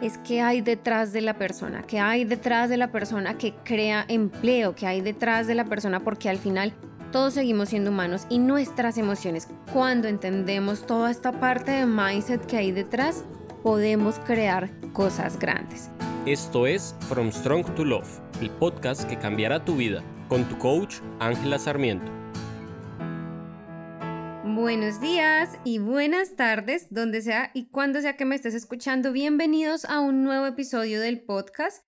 [0.00, 4.04] es qué hay detrás de la persona, qué hay detrás de la persona que crea
[4.08, 6.72] empleo, qué hay detrás de la persona porque al final
[7.12, 12.56] todos seguimos siendo humanos y nuestras emociones, cuando entendemos toda esta parte de mindset que
[12.56, 13.24] hay detrás,
[13.62, 15.90] podemos crear cosas grandes.
[16.26, 20.96] Esto es From Strong to Love, el podcast que cambiará tu vida, con tu coach
[21.18, 22.19] Ángela Sarmiento.
[24.60, 29.10] Buenos días y buenas tardes, donde sea y cuando sea que me estés escuchando.
[29.10, 31.82] Bienvenidos a un nuevo episodio del podcast.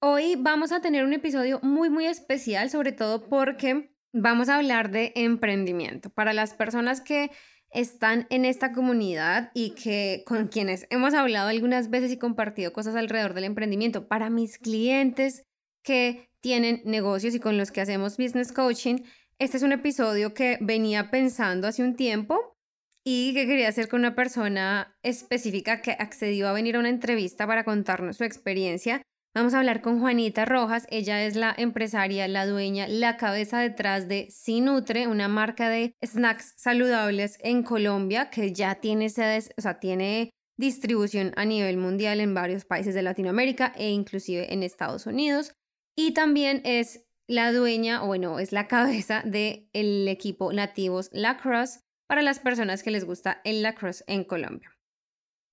[0.00, 4.92] Hoy vamos a tener un episodio muy, muy especial, sobre todo porque vamos a hablar
[4.92, 6.10] de emprendimiento.
[6.10, 7.32] Para las personas que
[7.70, 12.94] están en esta comunidad y que con quienes hemos hablado algunas veces y compartido cosas
[12.94, 15.44] alrededor del emprendimiento, para mis clientes
[15.82, 18.98] que tienen negocios y con los que hacemos business coaching,
[19.42, 22.56] este es un episodio que venía pensando hace un tiempo
[23.04, 27.44] y que quería hacer con una persona específica que accedió a venir a una entrevista
[27.44, 29.02] para contarnos su experiencia.
[29.34, 30.86] Vamos a hablar con Juanita Rojas.
[30.90, 36.54] Ella es la empresaria, la dueña, la cabeza detrás de Sinutre, una marca de snacks
[36.56, 42.32] saludables en Colombia que ya tiene sedes, o sea, tiene distribución a nivel mundial en
[42.32, 45.52] varios países de Latinoamérica e inclusive en Estados Unidos.
[45.96, 51.80] Y también es la dueña, o bueno, es la cabeza del el equipo Nativos Lacrosse
[52.06, 54.70] para las personas que les gusta el lacrosse en Colombia.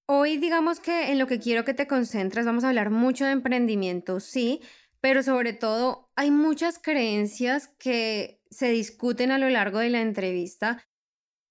[0.08, 3.32] Hoy digamos que en lo que quiero que te concentres vamos a hablar mucho de
[3.32, 4.62] emprendimiento, sí,
[5.02, 10.84] pero sobre todo hay muchas creencias que se discuten a lo largo de la entrevista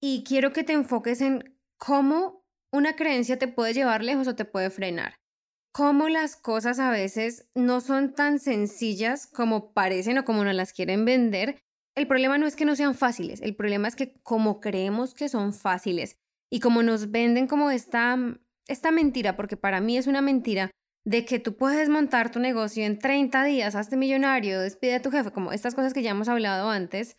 [0.00, 4.44] y quiero que te enfoques en cómo una creencia te puede llevar lejos o te
[4.44, 5.14] puede frenar
[5.72, 10.72] cómo las cosas a veces no son tan sencillas como parecen o como nos las
[10.72, 11.60] quieren vender.
[11.94, 15.28] El problema no es que no sean fáciles, el problema es que como creemos que
[15.28, 16.16] son fáciles
[16.50, 18.16] y como nos venden como esta,
[18.66, 20.70] esta mentira, porque para mí es una mentira,
[21.04, 25.10] de que tú puedes montar tu negocio en 30 días, hazte millonario, despide a tu
[25.10, 27.16] jefe, como estas cosas que ya hemos hablado antes,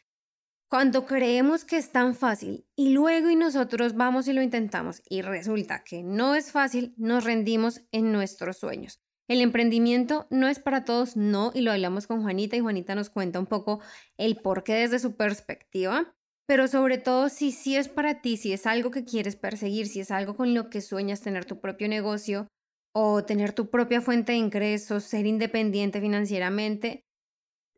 [0.70, 5.24] cuando creemos que es tan fácil y luego y nosotros vamos y lo intentamos y
[5.24, 9.02] resulta que no es fácil, nos rendimos en nuestros sueños.
[9.28, 13.10] El emprendimiento no es para todos, no, y lo hablamos con Juanita y Juanita nos
[13.10, 13.80] cuenta un poco
[14.18, 16.14] el por qué desde su perspectiva,
[16.48, 20.00] pero sobre todo si sí es para ti, si es algo que quieres perseguir, si
[20.00, 22.48] es algo con lo que sueñas tener tu propio negocio
[22.94, 27.06] o tener tu propia fuente de ingresos, ser independiente financieramente,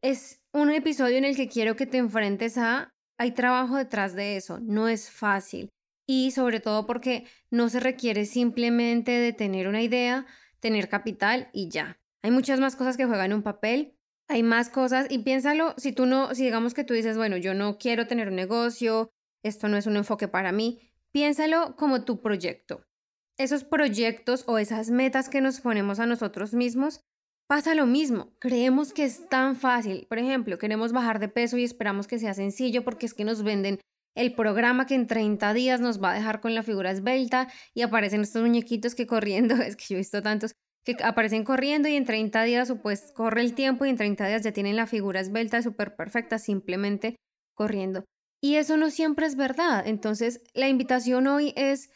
[0.02, 4.36] es un episodio en el que quiero que te enfrentes a, hay trabajo detrás de
[4.36, 5.70] eso, no es fácil.
[6.08, 10.26] Y sobre todo porque no se requiere simplemente de tener una idea,
[10.60, 12.00] tener capital y ya.
[12.24, 13.96] Hay muchas más cosas que juegan un papel,
[14.28, 17.54] hay más cosas y piénsalo, si tú no, si digamos que tú dices, bueno, yo
[17.54, 19.12] no quiero tener un negocio,
[19.44, 20.80] esto no es un enfoque para mí,
[21.12, 22.84] piénsalo como tu proyecto.
[23.38, 27.02] Esos proyectos o esas metas que nos ponemos a nosotros mismos
[27.52, 30.06] Pasa lo mismo, creemos que es tan fácil.
[30.08, 33.44] Por ejemplo, queremos bajar de peso y esperamos que sea sencillo porque es que nos
[33.44, 33.78] venden
[34.16, 37.82] el programa que en 30 días nos va a dejar con la figura esbelta y
[37.82, 40.54] aparecen estos muñequitos que corriendo, es que yo he visto tantos,
[40.86, 44.44] que aparecen corriendo y en 30 días pues corre el tiempo y en 30 días
[44.44, 47.18] ya tienen la figura esbelta súper perfecta simplemente
[47.54, 48.06] corriendo.
[48.42, 49.86] Y eso no siempre es verdad.
[49.86, 51.90] Entonces, la invitación hoy es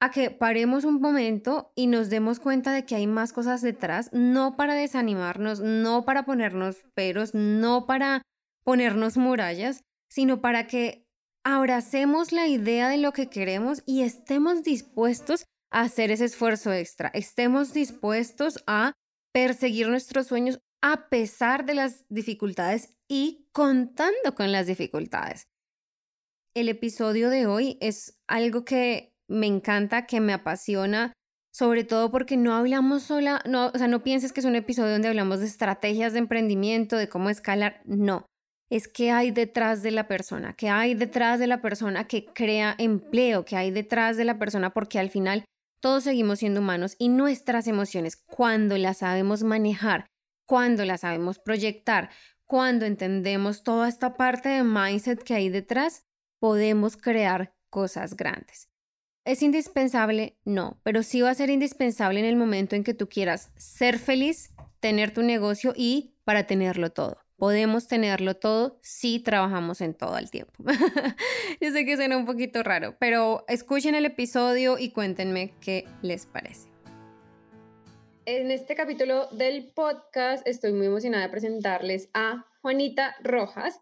[0.00, 4.10] a que paremos un momento y nos demos cuenta de que hay más cosas detrás,
[4.12, 8.22] no para desanimarnos, no para ponernos peros, no para
[8.64, 11.06] ponernos murallas, sino para que
[11.44, 17.10] abracemos la idea de lo que queremos y estemos dispuestos a hacer ese esfuerzo extra,
[17.14, 18.94] estemos dispuestos a
[19.32, 25.46] perseguir nuestros sueños a pesar de las dificultades y contando con las dificultades.
[26.54, 31.12] El episodio de hoy es algo que me encanta, que me apasiona,
[31.52, 34.92] sobre todo porque no hablamos sola, no, o sea, no pienses que es un episodio
[34.92, 38.26] donde hablamos de estrategias de emprendimiento, de cómo escalar, no.
[38.70, 42.74] Es que hay detrás de la persona, que hay detrás de la persona que crea
[42.78, 45.44] empleo, que hay detrás de la persona, porque al final
[45.80, 50.06] todos seguimos siendo humanos y nuestras emociones, cuando las sabemos manejar,
[50.46, 52.10] cuando las sabemos proyectar,
[52.46, 56.04] cuando entendemos toda esta parte de mindset que hay detrás,
[56.40, 58.69] podemos crear cosas grandes.
[59.26, 60.38] ¿Es indispensable?
[60.46, 63.98] No, pero sí va a ser indispensable en el momento en que tú quieras ser
[63.98, 67.18] feliz, tener tu negocio y para tenerlo todo.
[67.36, 70.52] Podemos tenerlo todo si trabajamos en todo el tiempo.
[71.60, 76.24] Yo sé que suena un poquito raro, pero escuchen el episodio y cuéntenme qué les
[76.24, 76.70] parece.
[78.24, 83.80] En este capítulo del podcast estoy muy emocionada de presentarles a Juanita Rojas.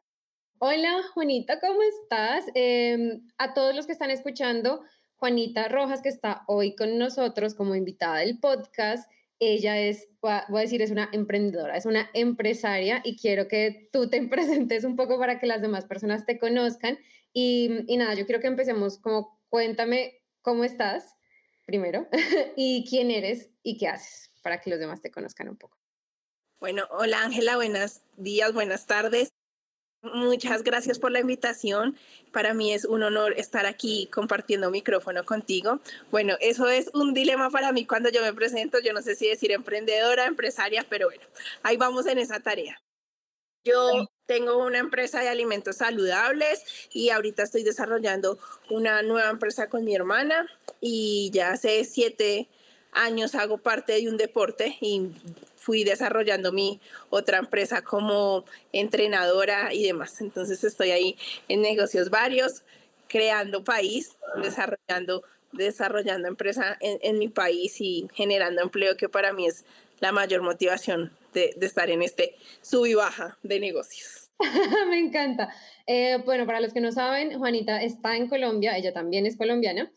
[0.60, 2.44] Hola Juanita, ¿cómo estás?
[2.54, 4.82] Em, a todos los que están escuchando,
[5.18, 9.10] Juanita Rojas, que está hoy con nosotros como invitada del podcast,
[9.40, 14.08] ella es, voy a decir, es una emprendedora, es una empresaria y quiero que tú
[14.08, 16.98] te presentes un poco para que las demás personas te conozcan.
[17.32, 21.14] Y, y nada, yo quiero que empecemos como cuéntame cómo estás
[21.64, 22.08] primero
[22.56, 25.76] y quién eres y qué haces para que los demás te conozcan un poco.
[26.60, 29.37] Bueno, hola Ángela, buenos días, buenas tardes.
[30.02, 31.96] Muchas gracias por la invitación.
[32.32, 35.80] Para mí es un honor estar aquí compartiendo micrófono contigo.
[36.12, 38.78] Bueno, eso es un dilema para mí cuando yo me presento.
[38.78, 41.24] Yo no sé si decir emprendedora, empresaria, pero bueno,
[41.64, 42.80] ahí vamos en esa tarea.
[43.64, 46.62] Yo tengo una empresa de alimentos saludables
[46.92, 48.38] y ahorita estoy desarrollando
[48.70, 50.46] una nueva empresa con mi hermana
[50.80, 52.48] y ya hace siete
[52.92, 55.10] años hago parte de un deporte y
[55.56, 56.80] fui desarrollando mi
[57.10, 60.20] otra empresa como entrenadora y demás.
[60.20, 61.16] Entonces estoy ahí
[61.48, 62.62] en negocios varios,
[63.08, 69.46] creando país, desarrollando, desarrollando empresa en, en mi país y generando empleo, que para mí
[69.46, 69.64] es
[70.00, 74.30] la mayor motivación de, de estar en este sub y baja de negocios.
[74.88, 75.52] Me encanta.
[75.86, 79.90] Eh, bueno, para los que no saben, Juanita está en Colombia, ella también es colombiana.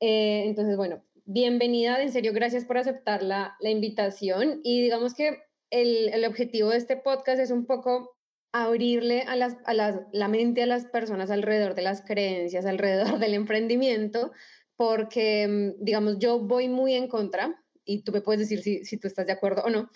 [0.00, 4.60] Eh, entonces, bueno, bienvenida, en serio, gracias por aceptar la, la invitación.
[4.64, 8.16] Y digamos que el, el, objetivo de este podcast es un poco
[8.50, 13.18] abrirle a, las, a las, la mente a las personas alrededor de las creencias, alrededor
[13.18, 14.32] del emprendimiento,
[14.76, 18.96] porque, mm, digamos, yo voy muy en contra, y tú me puedes decir si, si
[18.96, 19.90] tú estás de acuerdo o no,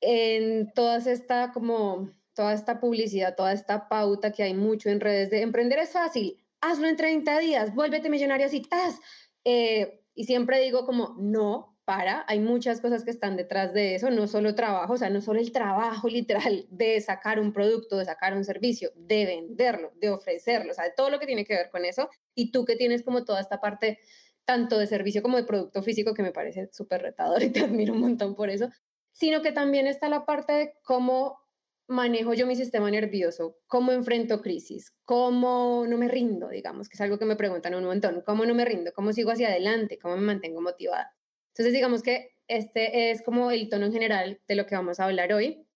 [0.00, 5.30] en toda esta como toda esta publicidad, toda esta pauta que hay mucho en redes
[5.30, 9.00] de emprender es fácil, hazlo en 30 días, vuélvete millonario así, ¡tas!
[9.44, 14.10] Eh, y siempre digo como, no, para, hay muchas cosas que están detrás de eso,
[14.10, 18.06] no solo trabajo, o sea, no solo el trabajo literal de sacar un producto, de
[18.06, 21.54] sacar un servicio, de venderlo, de ofrecerlo, o sea, de todo lo que tiene que
[21.54, 22.10] ver con eso.
[22.34, 24.00] Y tú que tienes como toda esta parte
[24.44, 27.92] tanto de servicio como de producto físico, que me parece súper retador y te admiro
[27.92, 28.68] un montón por eso,
[29.12, 31.38] sino que también está la parte de cómo
[31.88, 37.00] manejo yo mi sistema nervioso, cómo enfrento crisis, cómo no me rindo, digamos, que es
[37.00, 40.16] algo que me preguntan un montón, cómo no me rindo, cómo sigo hacia adelante, cómo
[40.16, 41.14] me mantengo motivada.
[41.48, 45.04] Entonces, digamos que este es como el tono en general de lo que vamos a
[45.04, 45.66] hablar hoy.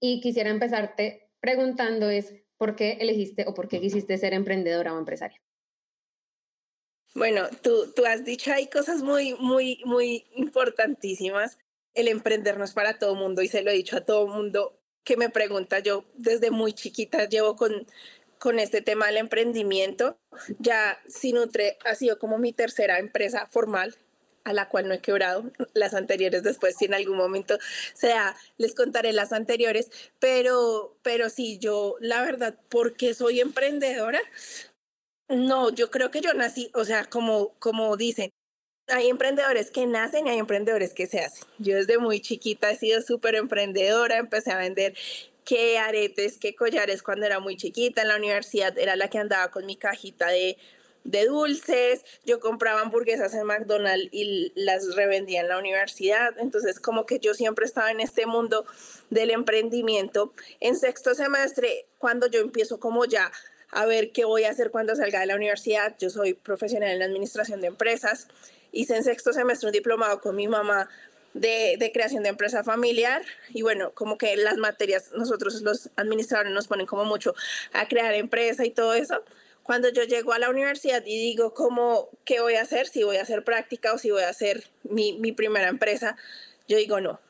[0.00, 4.98] Y quisiera empezarte preguntando es, ¿por qué elegiste o por qué quisiste ser emprendedora o
[4.98, 5.42] empresaria?
[7.14, 11.58] Bueno, tú, tú has dicho hay cosas muy, muy, muy importantísimas.
[11.94, 14.77] El emprender no es para todo mundo y se lo he dicho a todo mundo
[15.08, 17.86] que me pregunta, yo desde muy chiquita llevo con,
[18.38, 20.18] con este tema del emprendimiento.
[20.58, 23.96] Ya Sinutre ha sido como mi tercera empresa formal
[24.44, 27.58] a la cual no he quebrado las anteriores después si en algún momento
[27.94, 29.90] sea les contaré las anteriores
[30.20, 34.20] pero pero sí yo la verdad porque soy emprendedora
[35.28, 38.30] no yo creo que yo nací o sea como como dicen
[38.88, 41.46] hay emprendedores que nacen y hay emprendedores que se hacen.
[41.58, 44.94] Yo desde muy chiquita he sido súper emprendedora, empecé a vender
[45.44, 48.02] qué aretes, qué collares cuando era muy chiquita.
[48.02, 50.58] En la universidad era la que andaba con mi cajita de,
[51.04, 52.04] de dulces.
[52.24, 56.38] Yo compraba hamburguesas en McDonald's y las revendía en la universidad.
[56.38, 58.66] Entonces, como que yo siempre estaba en este mundo
[59.10, 60.32] del emprendimiento.
[60.60, 63.32] En sexto semestre, cuando yo empiezo como ya
[63.70, 66.98] a ver qué voy a hacer cuando salga de la universidad, yo soy profesional en
[66.98, 68.28] la administración de empresas
[68.72, 70.88] hice en sexto semestre un diplomado con mi mamá
[71.34, 76.52] de, de, creación de empresa familiar y bueno, como que las materias nosotros los administradores
[76.52, 77.34] nos ponen como mucho
[77.72, 79.22] a crear empresa y todo eso.
[79.62, 83.18] Cuando yo llego a la universidad y digo cómo, qué voy a hacer, si voy
[83.18, 86.16] a hacer práctica o si voy a hacer mi, mi primera empresa,
[86.66, 87.20] yo digo no,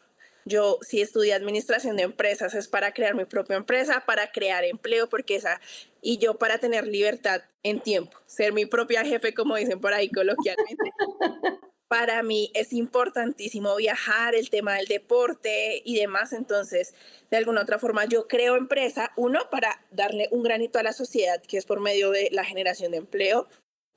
[0.48, 5.08] yo si estudié administración de empresas es para crear mi propia empresa, para crear empleo,
[5.08, 5.60] porque esa,
[6.02, 10.08] y yo para tener libertad en tiempo, ser mi propia jefe, como dicen por ahí
[10.10, 10.90] coloquialmente.
[11.88, 16.32] para mí es importantísimo viajar, el tema del deporte y demás.
[16.34, 16.94] Entonces,
[17.30, 21.42] de alguna otra forma, yo creo empresa, uno, para darle un granito a la sociedad,
[21.42, 23.48] que es por medio de la generación de empleo,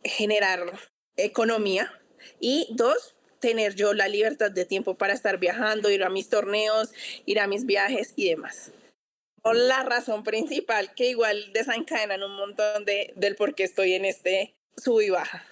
[0.04, 0.72] generar
[1.18, 1.92] economía.
[2.40, 6.94] Y dos, tener yo la libertad de tiempo para estar viajando, ir a mis torneos,
[7.26, 8.72] ir a mis viajes y demás.
[9.44, 14.56] La razón principal que igual desencadenan un montón de, del por qué estoy en este
[14.78, 15.46] sub y baja.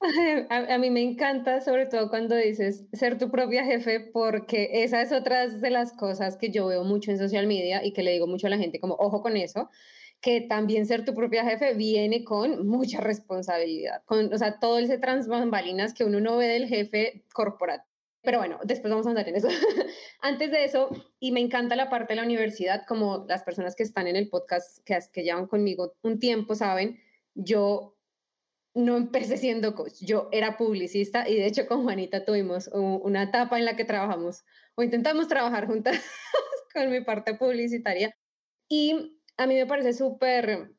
[0.50, 5.00] A, a, mí me encanta, sobre todo cuando dices ser tu propia jefe, porque esa
[5.00, 8.10] es otra de las cosas que yo veo mucho en social media y que le
[8.12, 9.70] digo mucho a la gente, como ojo con eso,
[10.24, 14.96] que también ser tu propia jefe viene con mucha responsabilidad, con, o sea, todo ese
[14.96, 17.86] transbambalinas que uno no ve del jefe corporativo.
[18.22, 19.48] Pero bueno, después vamos a andar en eso.
[20.22, 20.88] Antes de eso,
[21.20, 24.30] y me encanta la parte de la universidad, como las personas que están en el
[24.30, 26.98] podcast, que, que llevan conmigo un tiempo, saben,
[27.34, 27.94] yo
[28.72, 33.58] no empecé siendo coach, yo era publicista y de hecho con Juanita tuvimos una etapa
[33.58, 34.42] en la que trabajamos
[34.74, 36.00] o intentamos trabajar juntas
[36.72, 38.16] con mi parte publicitaria
[38.70, 40.72] y a mí me parece súper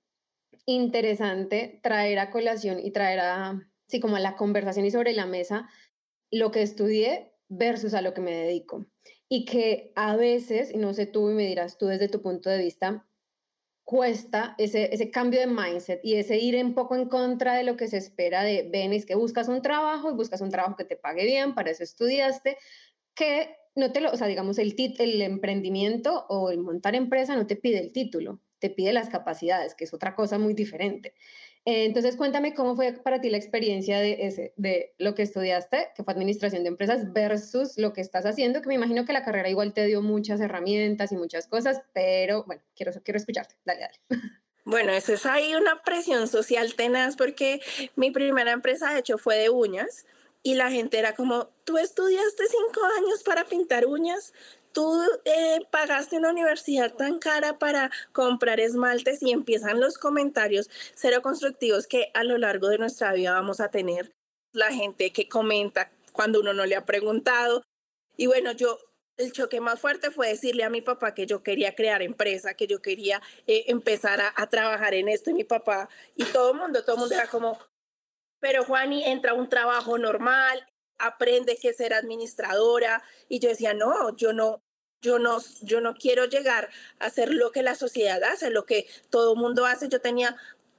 [0.66, 5.26] interesante traer a colación y traer a, sí, como a la conversación y sobre la
[5.26, 5.70] mesa
[6.32, 8.86] lo que estudié versus a lo que me dedico.
[9.30, 12.50] Y que a veces, y no sé tú y me dirás tú desde tu punto
[12.50, 13.08] de vista,
[13.84, 17.78] cuesta ese, ese cambio de mindset y ese ir un poco en contra de lo
[17.78, 20.86] que se espera de, ven, es que buscas un trabajo y buscas un trabajo que
[20.86, 22.58] te pague bien, para eso estudiaste,
[23.14, 27.46] que no te lo, o sea, digamos, el, el emprendimiento o el montar empresa no
[27.46, 31.14] te pide el título, te pide las capacidades, que es otra cosa muy diferente.
[31.66, 35.90] Eh, entonces, cuéntame cómo fue para ti la experiencia de, ese, de lo que estudiaste,
[35.96, 39.24] que fue administración de empresas, versus lo que estás haciendo, que me imagino que la
[39.24, 43.54] carrera igual te dio muchas herramientas y muchas cosas, pero bueno, quiero, quiero escucharte.
[43.66, 44.24] Dale, dale.
[44.64, 47.62] Bueno, eso es ahí una presión social tenaz porque
[47.96, 50.08] mi primera empresa, de hecho, fue de uñas
[50.42, 54.34] y la gente era como, tú estudiaste cinco años para pintar uñas,
[54.76, 61.22] tú eh, pagaste una universidad tan cara para comprar esmaltes y empiezan los comentarios cero
[61.22, 64.12] constructivos que a lo largo de nuestra vida vamos a tener.
[64.52, 67.64] La gente que comenta cuando uno no le ha preguntado.
[68.18, 68.78] Y bueno, yo
[69.16, 72.68] el choque más fuerte fue decirle a mi papá que yo quería crear empresa, que
[72.68, 76.58] yo quería eh, empezar a, a, trabajar en esto y mi papá y todo el
[76.58, 77.58] mundo, todo el mundo era como,
[78.42, 80.68] pero Juani entra a un trabajo normal,
[80.98, 84.65] aprende que ser administradora y yo decía, no, yo no,
[85.02, 88.88] yo no, yo no quiero llegar a hacer lo que la sociedad hace, lo que
[89.10, 89.88] todo el mundo hace.
[89.88, 90.36] Yo tenía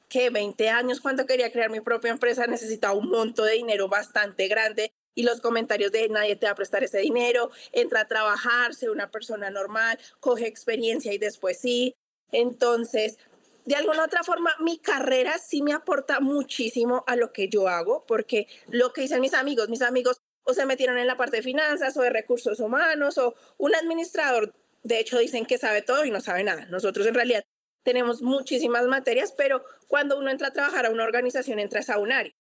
[0.09, 4.49] que 20 años cuando quería crear mi propia empresa, necesitaba un monto de dinero bastante
[4.49, 8.75] grande y los comentarios de nadie te va a prestar ese dinero, entra a trabajar,
[8.75, 11.95] sé una persona normal, coge experiencia y después sí.
[12.33, 13.19] Entonces,
[13.65, 18.05] de alguna otra forma, mi carrera sí me aporta muchísimo a lo que yo hago,
[18.07, 21.43] porque lo que dicen mis amigos, mis amigos o se metieron en la parte de
[21.43, 26.11] finanzas o de recursos humanos o un administrador, de hecho dicen que sabe todo y
[26.11, 26.67] no sabe nada.
[26.67, 27.45] Nosotros en realidad
[27.83, 32.13] tenemos muchísimas materias, pero cuando uno entra a trabajar a una organización, entra a un
[32.13, 32.33] área.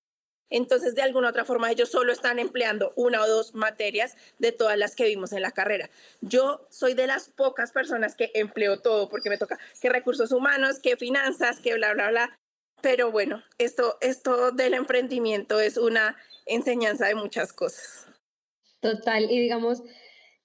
[0.48, 4.78] Entonces, de alguna otra forma, ellos solo están empleando una o dos materias de todas
[4.78, 5.90] las que vimos en la carrera.
[6.20, 10.78] Yo soy de las pocas personas que empleo todo porque me toca que recursos humanos,
[10.78, 12.38] que finanzas, que bla, bla, bla.
[12.86, 16.16] Pero bueno, esto, esto del emprendimiento es una
[16.46, 18.06] enseñanza de muchas cosas.
[18.78, 19.82] Total, y digamos,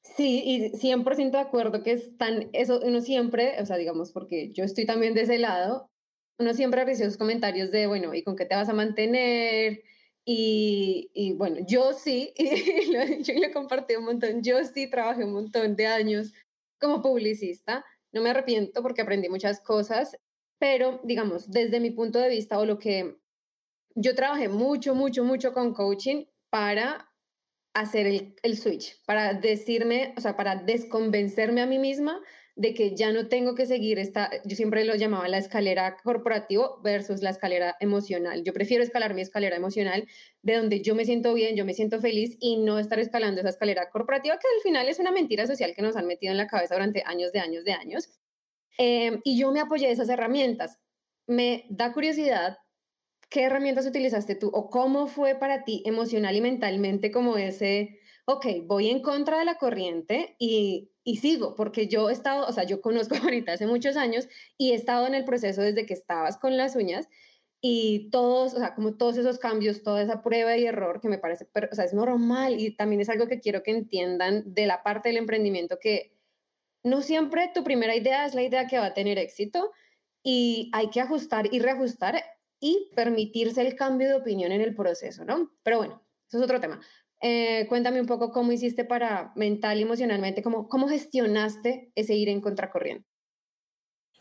[0.01, 4.63] sí, y 100% de acuerdo que están, eso uno siempre, o sea, digamos, porque yo
[4.63, 5.91] estoy también de ese lado,
[6.39, 9.83] uno siempre recibe esos comentarios de, bueno, ¿y con qué te vas a mantener?
[10.25, 15.25] Y, y bueno, yo sí, y lo, yo lo compartí un montón, yo sí trabajé
[15.25, 16.33] un montón de años
[16.79, 20.17] como publicista, no me arrepiento porque aprendí muchas cosas,
[20.61, 23.17] pero digamos, desde mi punto de vista o lo que
[23.95, 27.11] yo trabajé mucho, mucho, mucho con coaching para
[27.73, 32.21] hacer el, el, switch, para decirme, o sea, para desconvencerme a mí misma
[32.55, 36.79] de que ya no tengo que seguir esta, yo siempre lo llamaba la escalera corporativo
[36.83, 38.43] versus la escalera emocional.
[38.43, 40.07] Yo prefiero escalar mi escalera emocional
[40.43, 43.49] de donde yo me siento bien, yo me siento feliz y no estar escalando esa
[43.49, 46.45] escalera corporativa que al final es una mentira social que nos han metido en la
[46.45, 48.20] cabeza durante años de años de años.
[48.77, 50.79] Em, y yo me apoyé de esas herramientas.
[51.27, 52.57] Me da curiosidad
[53.31, 58.45] ¿qué herramientas utilizaste tú o cómo fue para ti emocional y mentalmente como ese, ok,
[58.65, 61.55] voy en contra de la corriente y, y sigo?
[61.55, 65.07] Porque yo he estado, o sea, yo conozco ahorita hace muchos años y he estado
[65.07, 67.07] en el proceso desde que estabas con las uñas
[67.61, 71.17] y todos, o sea, como todos esos cambios, toda esa prueba y error que me
[71.17, 74.83] parece, o sea, es normal y también es algo que quiero que entiendan de la
[74.83, 76.17] parte del emprendimiento que
[76.83, 79.71] no siempre tu primera idea es la idea que va a tener éxito
[80.23, 82.23] y hay que ajustar y reajustar
[82.59, 85.51] y permitirse el cambio de opinión en el proceso, ¿no?
[85.63, 86.79] Pero bueno, eso es otro tema.
[87.21, 92.29] Eh, cuéntame un poco cómo hiciste para mental y emocionalmente, cómo, cómo gestionaste ese ir
[92.29, 93.07] en contracorriente.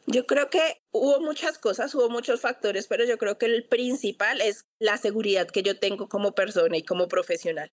[0.06, 4.40] Yo creo que hubo muchas cosas, hubo muchos factores, pero yo creo que el principal
[4.40, 7.70] es la seguridad que yo tengo como persona y como profesional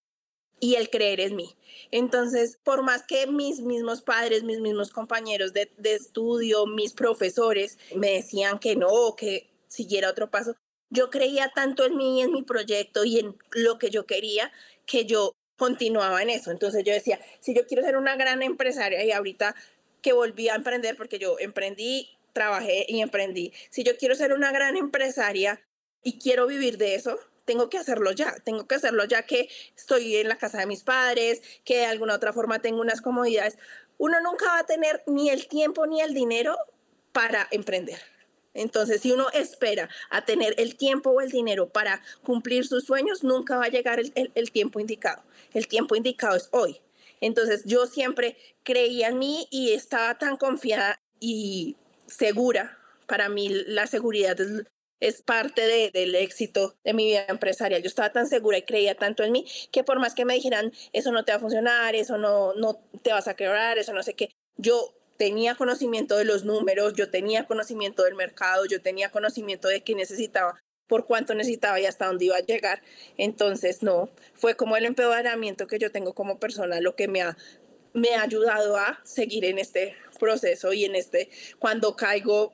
[0.60, 1.56] y el creer en mí.
[1.92, 7.78] Entonces, por más que mis mismos padres, mis mismos compañeros de, de estudio, mis profesores
[7.96, 10.56] me decían que no, que siguiera otro paso.
[10.90, 14.52] Yo creía tanto en mí, en mi proyecto y en lo que yo quería,
[14.86, 16.52] que yo continuaba en eso.
[16.52, 19.56] Entonces yo decía, si yo quiero ser una gran empresaria y ahorita
[20.02, 24.52] que volví a emprender, porque yo emprendí, trabajé y emprendí, si yo quiero ser una
[24.52, 25.60] gran empresaria
[26.04, 30.18] y quiero vivir de eso, tengo que hacerlo ya, tengo que hacerlo ya que estoy
[30.18, 33.58] en la casa de mis padres, que de alguna otra forma tengo unas comodidades.
[33.98, 36.58] Uno nunca va a tener ni el tiempo ni el dinero
[37.13, 38.00] para emprender.
[38.54, 43.24] Entonces, si uno espera a tener el tiempo o el dinero para cumplir sus sueños,
[43.24, 45.24] nunca va a llegar el, el tiempo indicado.
[45.54, 46.82] El tiempo indicado es hoy.
[47.22, 51.77] Entonces, yo siempre creía en mí y estaba tan confiada y
[52.08, 52.77] segura.
[53.06, 54.66] Para mí, la seguridad es
[55.00, 57.82] es parte de, del éxito de mi vida empresarial.
[57.82, 60.72] Yo estaba tan segura y creía tanto en mí que por más que me dijeran,
[60.94, 64.04] eso no te va a funcionar, eso no, no te vas a quebrar, eso no
[64.04, 69.10] sé qué, yo tenía conocimiento de los números, yo tenía conocimiento del mercado, yo tenía
[69.10, 72.82] conocimiento de qué necesitaba, por cuánto necesitaba y hasta dónde iba a llegar.
[73.18, 77.38] Entonces, no, fue como el empeoramiento que yo tengo como persona lo que me ha,
[77.94, 82.54] me ha ayudado a seguir en este proceso y en este, cuando caigo,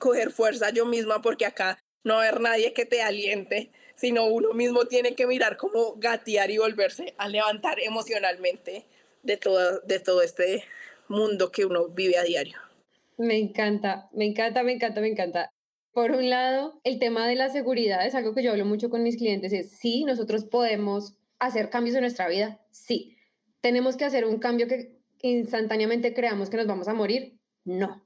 [0.00, 4.24] coger fuerza yo misma porque acá no va a haber nadie que te aliente, sino
[4.26, 8.86] uno mismo tiene que mirar cómo gatear y volverse a levantar emocionalmente
[9.22, 10.64] de todo, de todo este
[11.08, 12.56] mundo que uno vive a diario.
[13.18, 15.52] Me encanta, me encanta, me encanta, me encanta.
[15.92, 19.02] Por un lado, el tema de la seguridad es algo que yo hablo mucho con
[19.02, 23.16] mis clientes, es sí, nosotros podemos hacer cambios en nuestra vida, sí.
[23.60, 27.38] ¿Tenemos que hacer un cambio que instantáneamente creamos que nos vamos a morir?
[27.64, 28.02] No.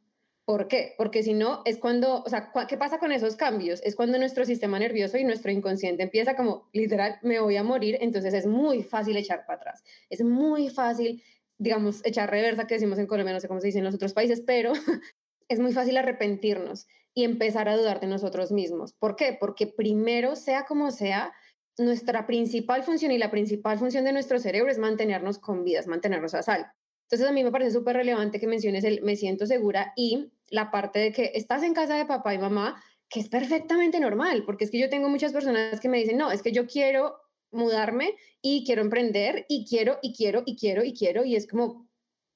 [0.46, 0.94] ¿Por qué?
[0.98, 3.80] Porque si no, es cuando, o sea, ¿qué pasa con esos cambios?
[3.82, 7.96] Es cuando nuestro sistema nervioso y nuestro inconsciente empieza como, literal, me voy a morir,
[8.02, 9.82] entonces es muy fácil echar para atrás.
[10.10, 11.22] Es muy fácil,
[11.56, 14.12] digamos, echar reversa, que decimos en Colombia, no sé cómo se dice en los otros
[14.12, 14.72] países, pero
[15.48, 18.92] es muy fácil arrepentirnos y empezar a dudar de nosotros mismos.
[18.92, 19.34] ¿Por qué?
[19.38, 21.32] Porque primero, sea como sea,
[21.78, 26.34] nuestra principal función y la principal función de nuestro cerebro es mantenernos con vida, mantenernos
[26.34, 26.66] a salvo.
[27.14, 30.72] Entonces a mí me parece súper relevante que menciones el me siento segura y la
[30.72, 34.64] parte de que estás en casa de papá y mamá, que es perfectamente normal, porque
[34.64, 37.14] es que yo tengo muchas personas que me dicen, no, es que yo quiero
[37.52, 41.88] mudarme y quiero emprender y quiero y quiero y quiero y quiero y es como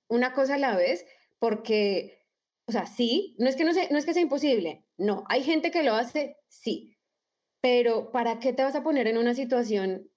[0.09, 1.05] una cosa a la vez
[1.41, 2.25] porque,
[2.67, 5.43] o sea, sí, no es que no, sea, no es que sea imposible, no, hay
[5.43, 6.97] gente que lo hace, sí,
[7.61, 10.09] pero ¿para qué te vas a poner en una situación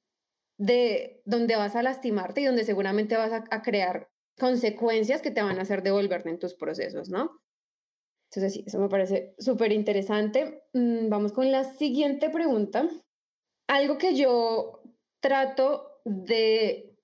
[0.60, 5.44] de donde vas a lastimarte y donde seguramente vas a, a crear consecuencias que te
[5.44, 7.44] van a hacer devolverte en tus procesos, ¿no?
[8.28, 10.64] Entonces, sí, eso me parece súper interesante.
[10.74, 12.90] Mm, vamos con la siguiente pregunta.
[13.68, 14.82] Algo que yo
[15.20, 16.98] trato de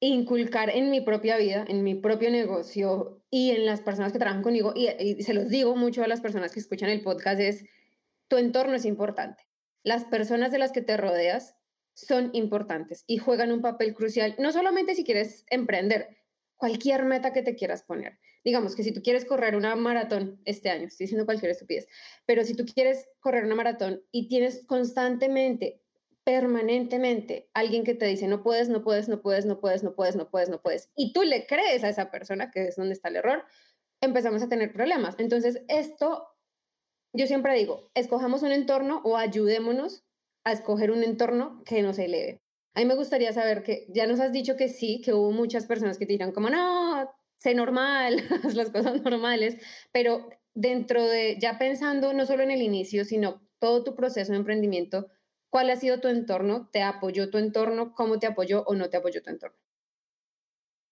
[0.00, 4.42] inculcar en mi propia vida, en mi propio negocio y en las personas que trabajan
[4.42, 7.64] conmigo, y, y se los digo mucho a las personas que escuchan el podcast, es
[8.28, 9.42] tu entorno es importante.
[9.84, 11.56] Las personas de las que te rodeas
[11.94, 16.23] son importantes y juegan un papel crucial, no solamente si quieres emprender,
[16.56, 18.18] cualquier meta que te quieras poner.
[18.44, 21.86] Digamos que si tú quieres correr una maratón este año, estoy diciendo cualquier estupidez,
[22.26, 25.80] pero si tú quieres correr una maratón y tienes constantemente,
[26.24, 30.16] permanentemente, alguien que te dice, no puedes, no puedes, no puedes, no puedes, no puedes,
[30.16, 33.08] no puedes, no puedes, y tú le crees a esa persona, que es donde está
[33.08, 33.44] el error,
[34.00, 35.14] empezamos a tener problemas.
[35.18, 36.28] Entonces, esto,
[37.12, 40.04] yo siempre digo, escojamos un entorno o ayudémonos
[40.44, 42.43] a escoger un entorno que nos eleve.
[42.74, 45.66] A mí me gustaría saber que ya nos has dicho que sí, que hubo muchas
[45.66, 49.56] personas que te dirán como, no, sé normal, haz las cosas normales,
[49.92, 54.38] pero dentro de, ya pensando no solo en el inicio, sino todo tu proceso de
[54.38, 55.08] emprendimiento,
[55.50, 56.68] ¿cuál ha sido tu entorno?
[56.72, 57.94] ¿Te apoyó tu entorno?
[57.94, 59.56] ¿Cómo te apoyó o no te apoyó tu entorno?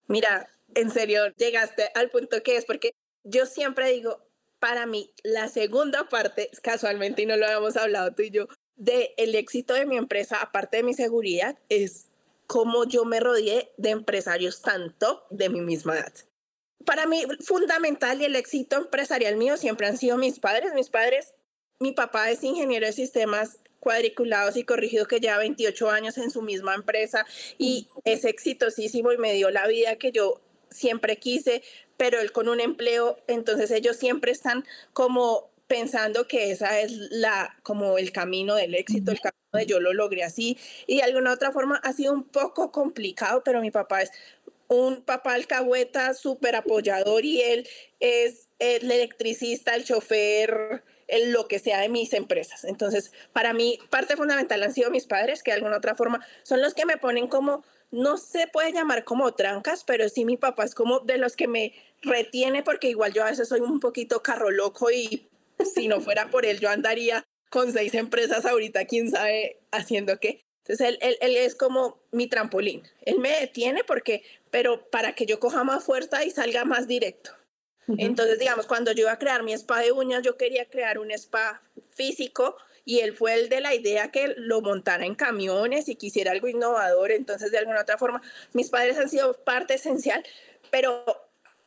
[0.06, 2.92] Mira, en serio, llegaste al punto que es, porque
[3.24, 4.24] yo siempre digo,
[4.58, 9.14] para mí, la segunda parte, casualmente, y no lo habíamos hablado tú y yo, de
[9.16, 12.06] el éxito de mi empresa, aparte de mi seguridad, es
[12.46, 16.12] cómo yo me rodeé de empresarios tanto de mi misma edad.
[16.84, 20.74] Para mí, fundamental y el éxito empresarial mío siempre han sido mis padres.
[20.74, 21.34] Mis padres,
[21.78, 26.40] mi papá es ingeniero de sistemas cuadriculados y corrigido que lleva 28 años en su
[26.40, 27.26] misma empresa
[27.58, 31.62] y es exitosísimo y me dio la vida que yo siempre quise,
[31.96, 37.56] pero él con un empleo, entonces ellos siempre están como pensando que esa es la
[37.62, 41.32] como el camino del éxito, el camino de yo lo logré así y de alguna
[41.32, 44.10] otra forma ha sido un poco complicado, pero mi papá es
[44.68, 47.66] un papá alcahueta súper apoyador y él
[48.00, 52.64] es el electricista, el chofer, el lo que sea de mis empresas.
[52.64, 56.60] Entonces, para mí, parte fundamental han sido mis padres, que de alguna otra forma son
[56.60, 60.64] los que me ponen como, no se puede llamar como trancas, pero sí mi papá
[60.64, 64.22] es como de los que me retiene porque igual yo a veces soy un poquito
[64.22, 65.30] carro loco y
[65.64, 70.44] si no fuera por él, yo andaría con seis empresas ahorita, quién sabe haciendo qué.
[70.64, 72.82] Entonces, él, él, él, es como mi trampolín.
[73.02, 77.32] Él me detiene porque, pero para que yo coja más fuerza y salga más directo.
[77.98, 81.10] Entonces, digamos, cuando yo iba a crear mi spa de uñas, yo quería crear un
[81.10, 85.96] spa físico y él fue el de la idea que lo montara en camiones y
[85.96, 87.10] quisiera algo innovador.
[87.10, 88.22] Entonces, de alguna otra forma,
[88.52, 90.24] mis padres han sido parte esencial,
[90.70, 91.04] pero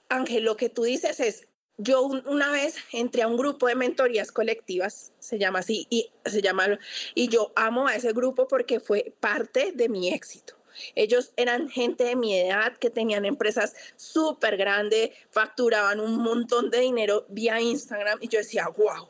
[0.09, 4.31] Ángel, lo que tú dices es, yo una vez entré a un grupo de mentorías
[4.31, 6.79] colectivas, se llama así, y se llama,
[7.13, 10.55] y yo amo a ese grupo porque fue parte de mi éxito.
[10.93, 16.81] Ellos eran gente de mi edad que tenían empresas súper grandes, facturaban un montón de
[16.81, 19.07] dinero vía Instagram y yo decía, wow,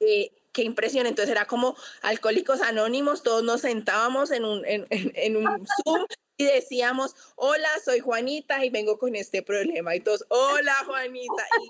[0.00, 1.06] eh, qué impresión.
[1.06, 6.06] Entonces era como alcohólicos anónimos, todos nos sentábamos en un, en, en un Zoom
[6.38, 9.94] y decíamos, hola, soy Juanita y vengo con este problema.
[9.96, 11.46] Y todos, hola, Juanita.
[11.60, 11.68] Y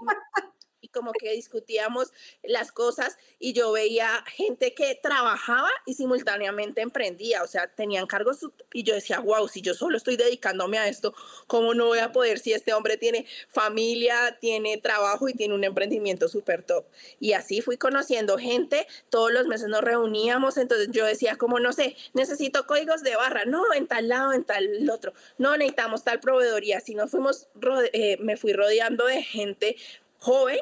[0.92, 7.46] como que discutíamos las cosas y yo veía gente que trabajaba y simultáneamente emprendía, o
[7.46, 8.40] sea, tenían cargos
[8.72, 11.14] y yo decía, wow, si yo solo estoy dedicándome a esto,
[11.46, 15.64] ¿cómo no voy a poder si este hombre tiene familia, tiene trabajo y tiene un
[15.64, 16.86] emprendimiento súper top?
[17.20, 21.72] Y así fui conociendo gente, todos los meses nos reuníamos, entonces yo decía, como no
[21.72, 26.20] sé, necesito códigos de barra, no, en tal lado, en tal otro, no necesitamos tal
[26.20, 27.48] proveedor y así nos fuimos,
[27.92, 29.76] eh, me fui rodeando de gente
[30.18, 30.60] joven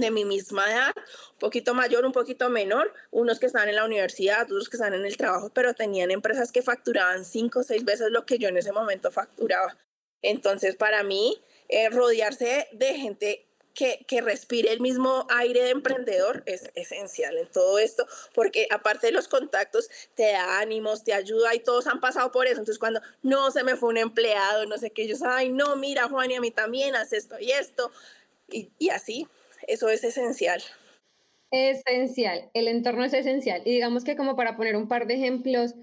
[0.00, 0.92] de mi misma edad,
[1.32, 4.94] un poquito mayor, un poquito menor, unos que estaban en la universidad, otros que estaban
[4.94, 8.48] en el trabajo, pero tenían empresas que facturaban cinco o seis veces lo que yo
[8.48, 9.76] en ese momento facturaba.
[10.22, 16.44] Entonces, para mí, eh, rodearse de gente que, que, respire el mismo aire de emprendedor
[16.46, 21.54] es esencial en todo esto, porque aparte de los contactos, te da ánimos, te ayuda
[21.54, 22.60] y todos han pasado por eso.
[22.60, 26.08] Entonces, cuando no se me fue un empleado, no sé qué, ellos, ay, no, mira,
[26.08, 27.90] Juan, y a mí también hace esto y esto
[28.48, 29.26] y, así,
[29.68, 30.62] eso es esencial.
[31.50, 33.62] Esencial, el entorno es esencial.
[33.64, 35.74] Y digamos que como para poner un par de ejemplos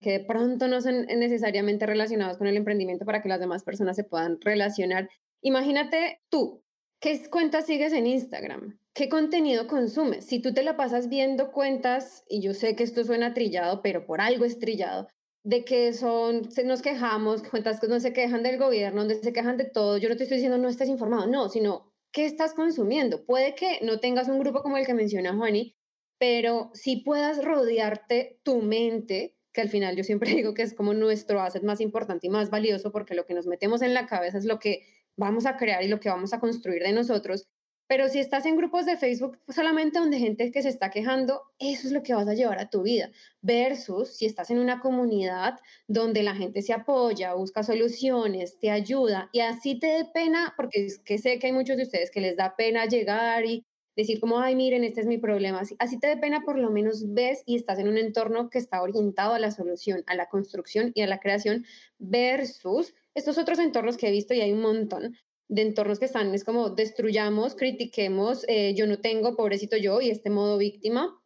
[0.00, 3.96] que de pronto no son necesariamente relacionados con el emprendimiento para que las demás personas
[3.96, 5.08] se puedan relacionar.
[5.42, 6.62] Imagínate tú,
[7.00, 8.78] ¿qué cuentas sigues en Instagram?
[8.94, 10.26] ¿Qué contenido consumes?
[10.26, 14.06] Si tú te la pasas viendo cuentas, y yo sé que esto suena trillado, pero
[14.06, 15.08] por algo es trillado,
[15.44, 19.56] de que son, nos quejamos, cuentas que no se quejan del gobierno, donde se quejan
[19.56, 19.98] de todo.
[19.98, 23.24] Yo no te estoy diciendo no estés informado, no, sino qué estás consumiendo.
[23.24, 25.76] Puede que no tengas un grupo como el que menciona Juani,
[26.18, 30.94] pero sí puedas rodearte tu mente, que al final yo siempre digo que es como
[30.94, 34.38] nuestro asset más importante y más valioso, porque lo que nos metemos en la cabeza
[34.38, 37.48] es lo que vamos a crear y lo que vamos a construir de nosotros.
[37.88, 41.86] Pero si estás en grupos de Facebook solamente donde gente que se está quejando, eso
[41.86, 43.10] es lo que vas a llevar a tu vida.
[43.40, 49.30] Versus si estás en una comunidad donde la gente se apoya, busca soluciones, te ayuda
[49.32, 52.20] y así te dé pena, porque es que sé que hay muchos de ustedes que
[52.20, 53.64] les da pena llegar y
[53.96, 55.60] decir como, ay, miren, este es mi problema.
[55.60, 58.58] Así, así te dé pena, por lo menos ves y estás en un entorno que
[58.58, 61.64] está orientado a la solución, a la construcción y a la creación
[61.98, 65.16] versus estos otros entornos que he visto y hay un montón
[65.48, 70.10] de entornos que están, es como destruyamos, critiquemos, eh, yo no tengo, pobrecito yo, y
[70.10, 71.20] este modo víctima,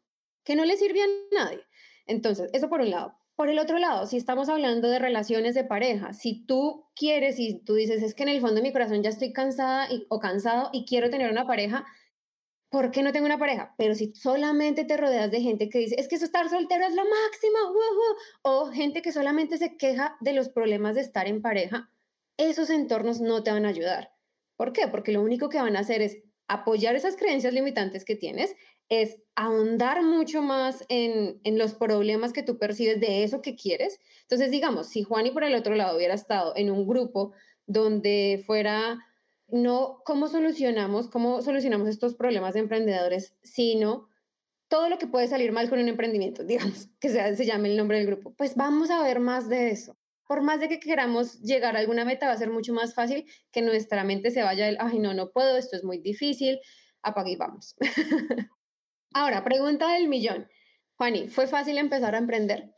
[0.45, 1.61] que no le sirve a nadie.
[2.07, 3.17] Entonces, eso por un lado.
[3.35, 7.65] Por el otro lado, si estamos hablando de relaciones de pareja, si tú quieres y
[7.65, 10.71] tú dices, es que en el fondo de mi corazón ya estoy cansada o cansado
[10.73, 11.87] y quiero tener una pareja,
[12.69, 13.75] ¿por qué no tengo una pareja?
[13.77, 16.95] Pero si solamente te rodeas de gente que dice, es que eso estar soltero es
[16.95, 17.59] lo máximo,
[18.43, 21.91] o gente que solamente se queja de los problemas de estar en pareja,
[22.37, 24.13] esos entornos no te van a ayudar.
[24.57, 24.89] ¿Por qué?
[24.89, 26.19] Porque lo único que van a hacer es
[26.49, 28.55] apoyar esas creencias limitantes que tienes,
[28.89, 33.99] es ahondar mucho más en, en, los problemas que tú percibes de eso que quieres.
[34.23, 37.33] Entonces, digamos, si Juan y por el otro lado hubiera estado en un grupo
[37.67, 38.99] donde fuera
[39.49, 44.09] no cómo solucionamos, cómo solucionamos estos problemas de emprendedores, sino
[44.69, 47.99] todo lo que puede salir mal con un emprendimiento, digamos, que se llame el nombre
[47.99, 49.97] del grupo, pues vamos a ver más de eso
[50.33, 53.31] por más de que queramos llegar a alguna meta, va a ser mucho más fácil
[53.53, 56.59] que nuestra mente se vaya el, ay, no, no puedo, esto es muy difícil,
[57.03, 57.77] apague y vamos.
[59.13, 60.49] Ahora, pregunta del millón.
[60.97, 62.71] Juani, ¿fue fácil empezar a emprender?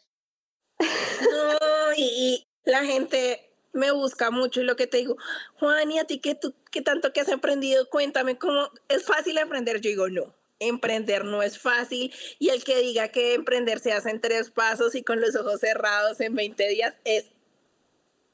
[0.81, 5.17] No, y la gente me busca mucho y lo que te digo,
[5.61, 9.81] Juani, a ti qué, tú, qué tanto que has emprendido, cuéntame cómo es fácil emprender.
[9.81, 14.11] Yo digo, no, emprender no es fácil y el que diga que emprender se hace
[14.11, 17.31] en tres pasos y con los ojos cerrados en 20 días es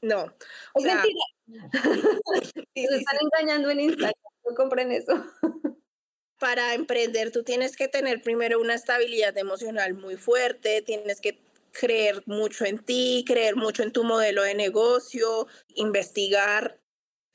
[0.01, 0.33] no.
[0.75, 1.19] Es mentira.
[2.75, 4.13] Se están engañando en Instagram,
[4.47, 5.23] no compren eso.
[6.39, 11.39] Para emprender tú tienes que tener primero una estabilidad emocional muy fuerte, tienes que
[11.71, 16.79] creer mucho en ti, creer mucho en tu modelo de negocio, investigar,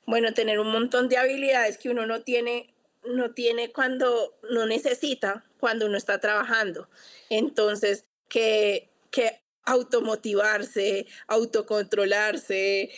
[0.05, 5.45] bueno, tener un montón de habilidades que uno no tiene, no tiene cuando no necesita,
[5.59, 6.89] cuando uno está trabajando.
[7.29, 12.89] Entonces, que, que automotivarse, autocontrolarse,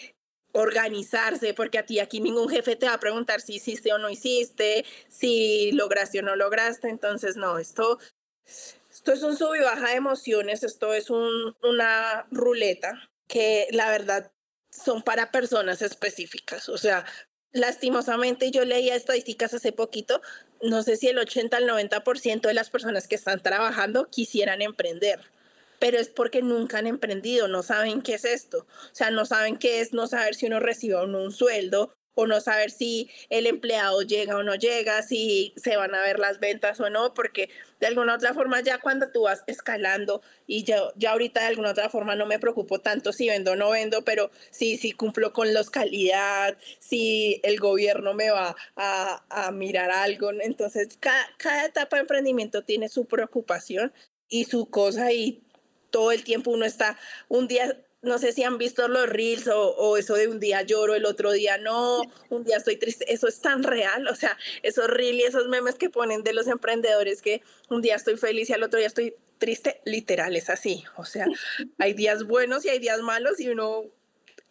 [0.52, 4.10] organizarse, porque a ti aquí ningún jefe te va a preguntar si hiciste o no
[4.10, 8.00] hiciste, si lograste o no lograste, entonces no, esto,
[8.46, 13.90] esto es un sub y baja de emociones, esto es un, una ruleta que la
[13.90, 14.32] verdad
[14.72, 17.06] son para personas específicas, o sea,
[17.52, 20.22] lastimosamente yo leía estadísticas hace poquito,
[20.62, 25.20] no sé si el 80 al 90% de las personas que están trabajando quisieran emprender,
[25.80, 29.58] pero es porque nunca han emprendido, no saben qué es esto, o sea, no saben
[29.58, 33.10] qué es no saber si uno recibe o no un sueldo o no saber si
[33.30, 37.14] el empleado llega o no llega, si se van a ver las ventas o no,
[37.14, 41.48] porque de alguna otra forma ya cuando tú vas escalando y yo ya ahorita de
[41.48, 44.92] alguna otra forma no me preocupo tanto si vendo o no vendo, pero sí, sí
[44.92, 51.26] cumplo con los calidad, si el gobierno me va a, a mirar algo, entonces cada,
[51.38, 53.94] cada etapa de emprendimiento tiene su preocupación
[54.28, 55.44] y su cosa y
[55.90, 56.98] todo el tiempo uno está
[57.28, 60.96] un día no sé si han visto los reels o, eso de un día lloro,
[60.96, 64.88] el otro día no, un día estoy triste, eso es tan real, o sea, esos
[64.88, 68.54] reels y esos memes que ponen de los emprendedores que un día estoy feliz y
[68.54, 71.26] al otro día estoy triste, literal es así, o sea,
[71.78, 73.86] hay días buenos y hay días malos y uno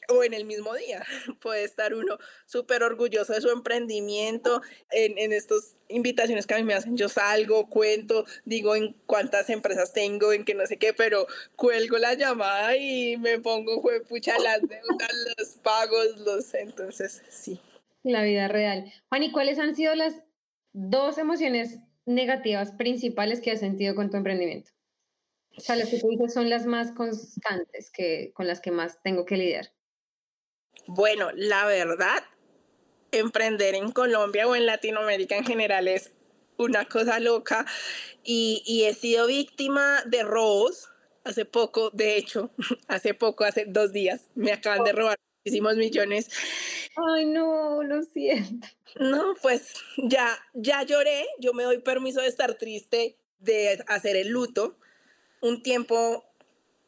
[0.09, 1.05] o en el mismo día.
[1.41, 4.63] Puede estar uno súper orgulloso de su emprendimiento.
[4.91, 9.51] En, en estas invitaciones que a mí me hacen, yo salgo, cuento, digo en cuántas
[9.51, 14.39] empresas tengo, en que no sé qué, pero cuelgo la llamada y me pongo, pucha,
[14.39, 16.55] las deudas, los pagos, los...
[16.55, 17.61] Entonces, sí.
[18.03, 18.93] La vida real.
[19.09, 20.15] Juan, ¿y cuáles han sido las
[20.73, 24.71] dos emociones negativas principales que has sentido con tu emprendimiento?
[25.57, 29.03] O sea, las que tú dices son las más constantes que, con las que más
[29.03, 29.73] tengo que lidiar.
[30.91, 32.25] Bueno, la verdad,
[33.13, 36.13] emprender en Colombia o en Latinoamérica en general es
[36.57, 37.67] una cosa loca
[38.25, 40.89] y, he sido víctima de robos.
[41.25, 42.51] Hace poco, de hecho,
[42.89, 46.31] hace poco, hace dos días, me acaban de robar muchísimos millones.
[46.97, 48.67] Ay, no, lo siento.
[48.99, 54.29] No, pues ya, ya lloré, yo me doy permiso de estar triste, de hacer el
[54.29, 54.79] luto.
[55.43, 56.25] Un tiempo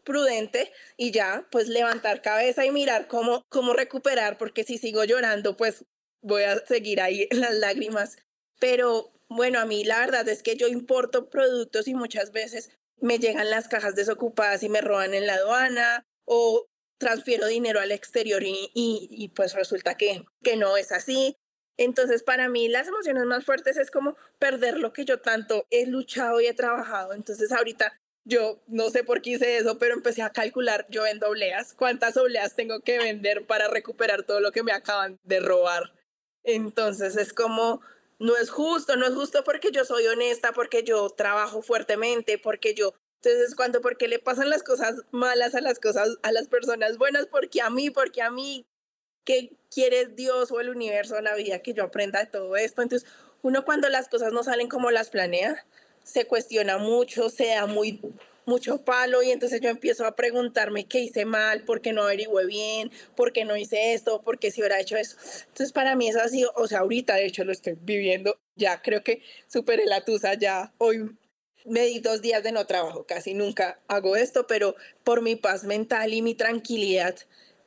[0.05, 5.57] prudente y ya, pues levantar cabeza y mirar cómo, cómo recuperar, porque si sigo llorando,
[5.57, 5.85] pues
[6.23, 8.19] voy a seguir ahí en las lágrimas.
[8.59, 13.19] Pero bueno, a mí la verdad es que yo importo productos y muchas veces me
[13.19, 16.67] llegan las cajas desocupadas y me roban en la aduana o
[16.99, 21.37] transfiero dinero al exterior y, y, y pues resulta que, que no es así.
[21.79, 25.87] Entonces, para mí las emociones más fuertes es como perder lo que yo tanto he
[25.87, 27.15] luchado y he trabajado.
[27.15, 31.29] Entonces, ahorita yo no sé por qué hice eso, pero empecé a calcular, yo vendo
[31.29, 35.95] obleas, cuántas obleas tengo que vender para recuperar todo lo que me acaban de robar.
[36.43, 37.81] Entonces es como,
[38.19, 42.75] no es justo, no es justo porque yo soy honesta, porque yo trabajo fuertemente, porque
[42.75, 42.95] yo...
[43.23, 47.27] Entonces, cuando, porque le pasan las cosas malas a las cosas, a las personas buenas,
[47.27, 48.67] porque a mí, porque a mí,
[49.27, 52.81] ¿qué quiere Dios o el universo en la vida que yo aprenda de todo esto?
[52.81, 53.07] Entonces,
[53.43, 55.67] uno cuando las cosas no salen como las planea,
[56.05, 58.01] se cuestiona mucho, se da muy
[58.47, 62.47] mucho palo y entonces yo empiezo a preguntarme qué hice mal, por qué no averigüé
[62.47, 65.17] bien, por qué no hice esto, por qué si hubiera hecho eso.
[65.49, 69.05] Entonces para mí ha sido, o sea, ahorita de hecho lo estoy viviendo, ya creo
[69.05, 71.17] que superé la tusa, ya hoy
[71.65, 75.65] me di dos días de no trabajo, casi nunca hago esto, pero por mi paz
[75.65, 77.17] mental y mi tranquilidad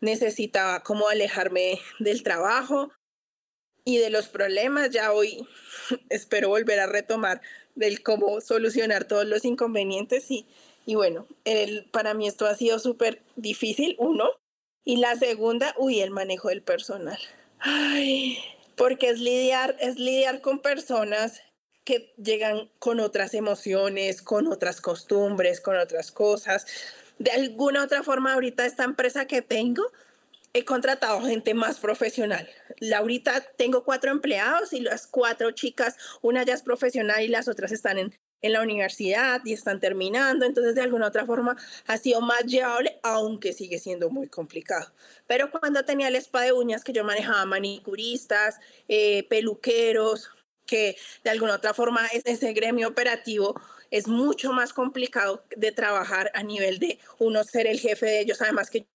[0.01, 2.91] necesitaba como alejarme del trabajo
[3.85, 5.47] y de los problemas, ya hoy
[6.09, 7.41] espero volver a retomar
[7.75, 10.45] del cómo solucionar todos los inconvenientes y,
[10.85, 14.29] y bueno, el, para mí esto ha sido súper difícil, uno,
[14.85, 17.19] y la segunda, uy, el manejo del personal.
[17.59, 18.37] Ay,
[18.75, 21.41] porque es lidiar, es lidiar con personas
[21.85, 26.65] que llegan con otras emociones, con otras costumbres, con otras cosas.
[27.19, 29.83] De alguna otra forma, ahorita esta empresa que tengo
[30.53, 32.47] he contratado gente más profesional.
[32.95, 37.71] Ahorita tengo cuatro empleados y las cuatro chicas, una ya es profesional y las otras
[37.71, 40.45] están en, en la universidad y están terminando.
[40.45, 44.93] Entonces, de alguna otra forma, ha sido más llevable, aunque sigue siendo muy complicado.
[45.25, 50.29] Pero cuando tenía el spa uñas, que yo manejaba manicuristas, eh, peluqueros,
[50.67, 53.59] que de alguna otra forma ese gremio operativo
[53.91, 58.41] es mucho más complicado de trabajar a nivel de uno ser el jefe de ellos,
[58.41, 58.87] además que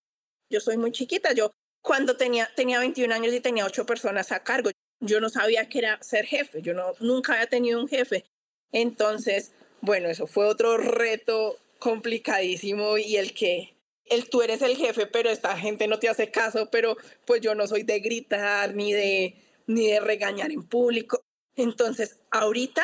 [0.51, 4.43] yo soy muy chiquita, yo cuando tenía, tenía 21 años y tenía ocho personas a
[4.43, 8.25] cargo, yo no sabía qué era ser jefe, yo no, nunca había tenido un jefe.
[8.73, 15.07] Entonces, bueno, eso fue otro reto complicadísimo y el que el tú eres el jefe,
[15.07, 18.93] pero esta gente no te hace caso, pero pues yo no soy de gritar ni
[18.93, 21.23] de ni de regañar en público.
[21.55, 22.83] Entonces, ahorita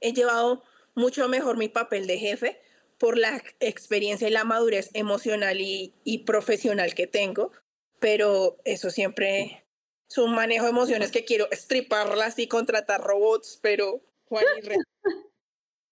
[0.00, 0.62] he llevado
[0.94, 2.60] mucho mejor mi papel de jefe
[2.98, 7.52] por la experiencia y la madurez emocional y, profesional que tengo,
[7.98, 9.66] pero eso siempre
[10.08, 14.44] es un manejo de emociones que quiero estriparlas y contratar robots, pero Juan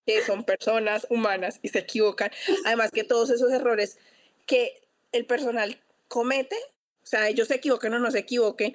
[0.07, 2.31] que son personas humanas y se equivocan.
[2.65, 3.99] Además que todos esos errores
[4.47, 6.57] que el personal comete,
[7.03, 8.75] o sea, ellos se equivoquen o no se equivoquen,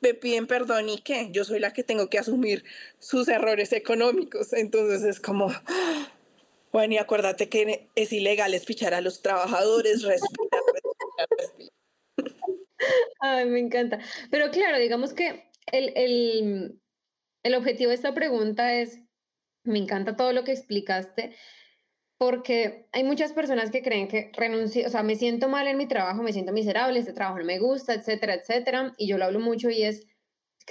[0.00, 2.64] me piden perdón y qué, yo soy la que tengo que asumir
[2.98, 4.52] sus errores económicos.
[4.52, 5.52] Entonces es como,
[6.72, 10.58] bueno, y acuérdate que es ilegal espichar a los trabajadores, respira,
[11.36, 11.70] respira,
[13.20, 13.98] Ay, me encanta.
[14.30, 16.80] Pero claro, digamos que el, el,
[17.42, 19.00] el objetivo de esta pregunta es,
[19.64, 21.34] me encanta todo lo que explicaste,
[22.18, 25.86] porque hay muchas personas que creen que renuncio, o sea, me siento mal en mi
[25.86, 29.40] trabajo, me siento miserable, este trabajo no me gusta, etcétera, etcétera, y yo lo hablo
[29.40, 30.06] mucho y es,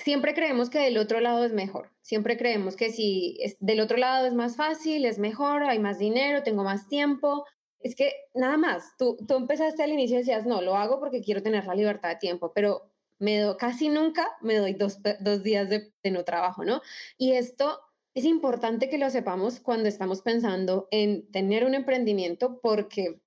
[0.03, 3.97] siempre creemos que del otro lado es mejor, siempre creemos que si es, del otro
[3.97, 7.45] lado es más fácil, es mejor, hay más dinero, tengo más tiempo,
[7.79, 11.21] es que nada más, tú, tú empezaste al inicio y decías, no, lo hago porque
[11.21, 15.43] quiero tener la libertad de tiempo, pero me do, casi nunca me doy dos, dos
[15.43, 16.81] días de, de no trabajo, ¿no?
[17.17, 17.79] Y esto
[18.13, 23.21] es importante que lo sepamos cuando estamos pensando en tener un emprendimiento porque,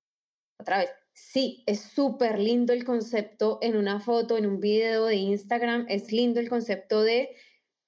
[0.59, 0.89] otra vez,
[1.21, 6.11] sí, es súper lindo el concepto en una foto, en un video de Instagram, es
[6.11, 7.35] lindo el concepto de,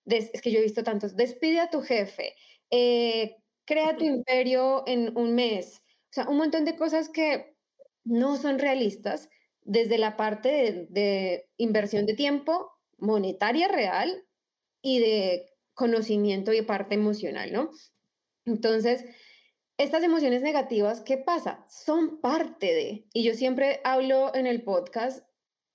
[0.06, 2.36] es que yo he visto tantos, despide a tu jefe,
[2.70, 7.56] eh, crea tu imperio en un mes, o sea, un montón de cosas que
[8.04, 9.30] no son realistas
[9.62, 14.26] desde la parte de, de inversión de tiempo monetaria real
[14.82, 17.72] y de conocimiento y parte emocional, ¿no?
[18.46, 19.06] Entonces,
[19.84, 21.66] estas emociones negativas, ¿qué pasa?
[21.68, 25.26] Son parte de, y yo siempre hablo en el podcast,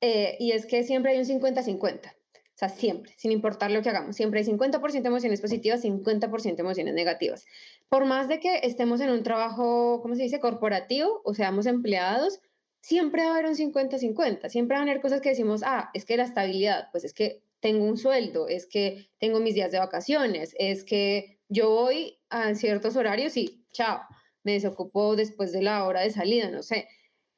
[0.00, 2.14] eh, y es que siempre hay un 50-50.
[2.14, 6.94] O sea, siempre, sin importar lo que hagamos, siempre hay 50% emociones positivas, 50% emociones
[6.94, 7.44] negativas.
[7.88, 12.40] Por más de que estemos en un trabajo, ¿cómo se dice?, corporativo o seamos empleados,
[12.80, 14.48] siempre va a haber un 50-50.
[14.48, 17.42] Siempre van a haber cosas que decimos, ah, es que la estabilidad, pues es que
[17.60, 22.54] tengo un sueldo, es que tengo mis días de vacaciones, es que yo voy a
[22.54, 24.00] ciertos horarios y chao,
[24.42, 26.88] me desocupo después de la hora de salida, no sé.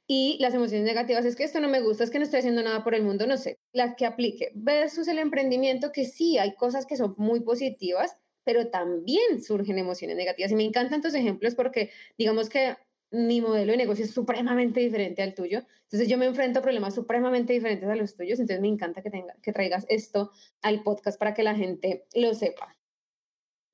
[0.06, 2.62] Y las emociones negativas es que esto no me gusta, es que no estoy haciendo
[2.62, 4.50] nada por el mundo, no sé, la que aplique.
[4.54, 10.16] Versus el emprendimiento, que sí, hay cosas que son muy positivas, pero también surgen emociones
[10.16, 10.50] negativas.
[10.50, 12.76] Y me encantan tus ejemplos porque digamos que
[13.12, 15.62] mi modelo de negocio es supremamente diferente al tuyo.
[15.82, 18.40] Entonces yo me enfrento a problemas supremamente diferentes a los tuyos.
[18.40, 20.30] Entonces me encanta que, tenga, que traigas esto
[20.62, 22.79] al podcast para que la gente lo sepa.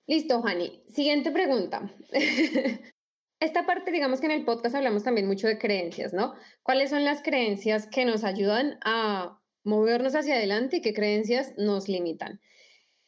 [0.07, 0.83] Listo, Hani.
[0.89, 1.93] Siguiente pregunta.
[3.41, 6.35] Esta parte, digamos que en el podcast hablamos también mucho de creencias, ¿no?
[6.63, 11.89] ¿Cuáles son las creencias que nos ayudan a movernos hacia adelante y qué creencias nos
[11.89, 12.41] limitan?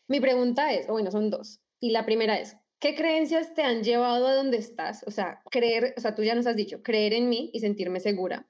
[0.07, 1.61] Mi pregunta es, bueno, son dos.
[1.81, 5.03] Y la primera es, ¿Qué creencias te han llevado a donde estás?
[5.07, 7.99] O sea, creer, o sea, tú ya nos has dicho, creer en mí y sentirme
[7.99, 8.49] segura.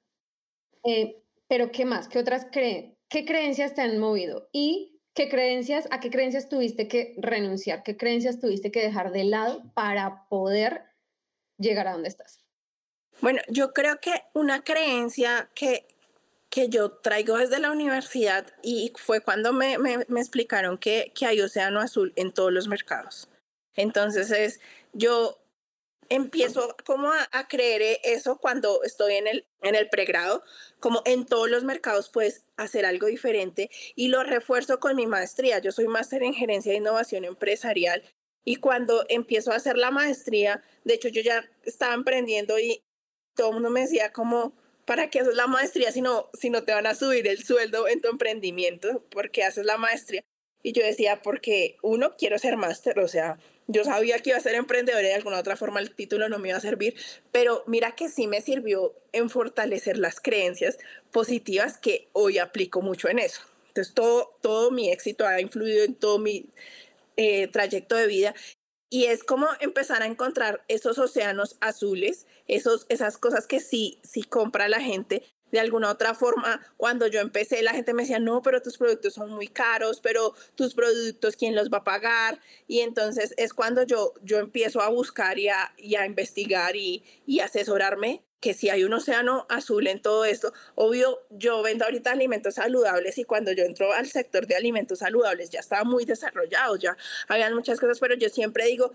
[0.85, 2.09] Eh, pero ¿qué más?
[2.09, 2.99] ¿Qué otras creen?
[3.09, 4.51] ¿Qué creencias te han movido?
[4.53, 9.24] Y qué creencias, a qué creencias tuviste que renunciar, qué creencias tuviste que dejar de
[9.24, 10.85] lado para poder
[11.59, 12.38] llegar a donde estás.
[13.20, 15.88] Bueno, yo creo que una creencia que,
[16.48, 21.26] que yo traigo desde la universidad y fue cuando me, me, me explicaron que, que
[21.26, 23.28] hay océano azul en todos los mercados.
[23.74, 24.61] Entonces es,
[24.92, 25.37] yo
[26.09, 30.42] empiezo como a, creer e, eso cuando estoy en el, en el pregrado,
[30.81, 35.59] como en todos los mercados puedes hacer algo diferente y lo refuerzo con mi maestría.
[35.59, 38.03] Yo soy máster en gerencia de innovación empresarial
[38.44, 42.83] y cuando empiezo a hacer la maestría, de hecho yo ya estaba emprendiendo y
[43.35, 46.64] todo el mundo me decía como, ¿para qué haces la maestría si no, si no
[46.64, 49.05] te van a subir el sueldo en tu emprendimiento?
[49.11, 50.25] ¿Por qué haces la maestría?
[50.62, 54.42] Y yo decía, porque uno, quiero ser máster, o sea, yo sabía que iba a
[54.42, 56.97] ser emprendedora y de alguna otra forma el título no me iba a servir,
[57.33, 60.79] pero mira que sí me sirvió en fortalecer las creencias
[61.12, 63.42] positivas que hoy aplico mucho en eso.
[63.68, 66.47] Entonces todo, todo mi éxito ha influido en todo mi
[67.16, 68.35] eh, trayecto de vida
[68.90, 74.23] y es como empezar a encontrar esos océanos azules, esos, esas cosas que sí, sí
[74.23, 78.43] compra la gente de alguna otra forma, cuando yo empecé, la gente me decía, no,
[78.43, 82.41] pero tus productos son muy caros, pero tus productos, ¿quién los va a pagar?
[82.67, 87.41] Y entonces es cuando yo, yo empiezo a buscar y a, a investigar y, y
[87.41, 92.55] asesorarme que si hay un océano azul en todo esto, obvio, yo vendo ahorita alimentos
[92.55, 96.97] saludables y cuando yo entro al sector de alimentos saludables ya estaba muy desarrollado, ya
[97.27, 98.93] habían muchas cosas, pero yo siempre digo,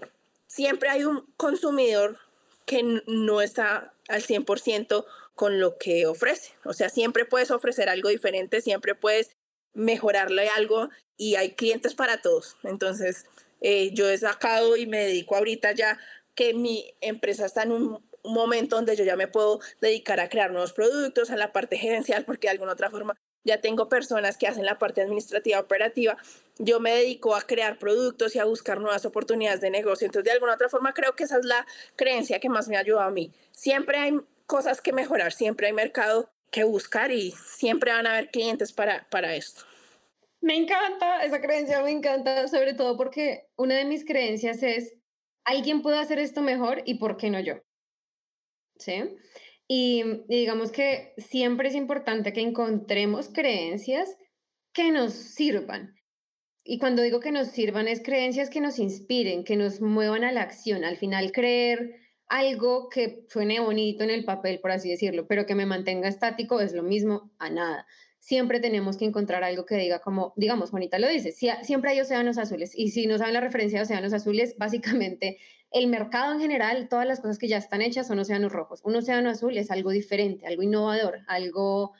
[0.48, 2.18] siempre hay un consumidor
[2.66, 6.53] que no está al 100% con lo que ofrece.
[6.63, 9.31] O sea, siempre puedes ofrecer algo diferente, siempre puedes
[9.73, 12.57] mejorarle algo y hay clientes para todos.
[12.63, 13.25] Entonces,
[13.61, 15.99] eh, yo he sacado y me dedico ahorita ya
[16.36, 20.49] que mi empresa está en un, momento donde yo ya me puedo dedicar a crear
[20.51, 24.47] nuevos productos, a la parte gerencial, porque de alguna otra forma ya tengo personas que
[24.47, 26.17] hacen la parte administrativa operativa.
[26.57, 30.05] Yo me dedico a crear productos y a buscar nuevas oportunidades de negocio.
[30.05, 31.67] Entonces, de alguna otra forma, creo que esa es la
[31.97, 33.34] creencia que más me ayuda a mí.
[33.51, 38.30] Siempre hay cosas que mejorar, siempre hay mercado que buscar y siempre van a haber
[38.30, 39.64] clientes para, para esto.
[40.39, 44.94] Me encanta, esa creencia me encanta, sobre todo porque una de mis creencias es,
[45.46, 47.56] alguien puede hacer esto mejor y por qué no yo.
[48.78, 49.04] ¿Sí?
[49.68, 54.18] Y, digamos que siempre es importante que encontremos creencias
[54.74, 55.96] que nos sirvan.
[56.66, 60.32] Y cuando digo que nos sirvan es creencias que nos inspiren, que nos muevan a
[60.32, 60.84] la acción.
[60.84, 62.03] Al final creer
[62.34, 66.61] algo que suene bonito en el papel, por así decirlo, pero que me mantenga estático
[66.61, 67.86] es lo mismo a nada.
[68.17, 72.39] Siempre tenemos que encontrar algo que diga como, digamos, Juanita lo dice, siempre hay océanos
[72.39, 72.71] azules.
[72.73, 75.38] Y si no saben la referencia de océanos azules, básicamente
[75.69, 78.81] el mercado en general, todas las cosas que ya están hechas son océanos rojos.
[78.84, 81.93] Un océano azul es algo diferente, algo innovador, algo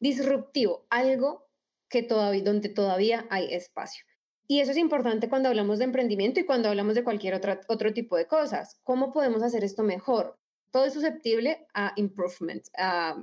[0.00, 1.46] disruptivo, algo
[1.88, 4.04] que donde todavía hay espacio.
[4.48, 7.92] Y eso es importante cuando hablamos de emprendimiento y cuando hablamos de cualquier otra, otro
[7.92, 8.80] tipo de cosas.
[8.84, 10.38] ¿Cómo podemos hacer esto mejor?
[10.70, 13.20] Todo es susceptible a improvement, a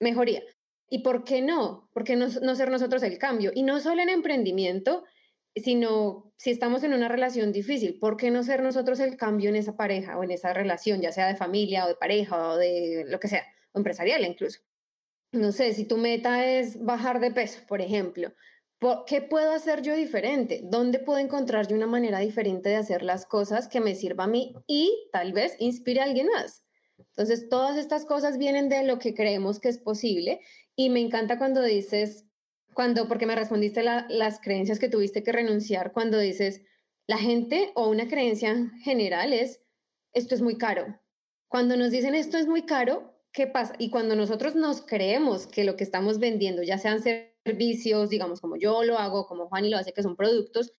[0.00, 0.42] mejoría.
[0.90, 1.88] ¿Y por qué no?
[1.92, 3.52] ¿Por qué no, no ser nosotros el cambio?
[3.54, 5.04] Y no solo en emprendimiento,
[5.56, 9.56] sino si estamos en una relación difícil, ¿por qué no ser nosotros el cambio en
[9.56, 13.04] esa pareja o en esa relación, ya sea de familia o de pareja o de
[13.06, 14.60] lo que sea, o empresarial incluso?
[15.32, 18.32] No sé, si tu meta es bajar de peso, por ejemplo,
[19.06, 20.60] ¿qué puedo hacer yo diferente?
[20.64, 24.28] ¿Dónde puedo encontrar yo una manera diferente de hacer las cosas que me sirva a
[24.28, 26.62] mí y tal vez inspire a alguien más?
[26.98, 30.40] Entonces, todas estas cosas vienen de lo que creemos que es posible
[30.76, 32.24] y me encanta cuando dices,
[32.74, 36.62] cuando, porque me respondiste las creencias que tuviste que renunciar, cuando dices,
[37.06, 39.62] la gente o una creencia general es,
[40.12, 41.00] esto es muy caro.
[41.48, 43.74] Cuando nos dicen esto es muy caro, ¿qué pasa?
[43.78, 47.00] Y cuando nosotros nos creemos que lo que estamos vendiendo, ya sean
[47.44, 50.72] servicios, digamos, como yo lo hago, como Juan y lo hace, que son productos,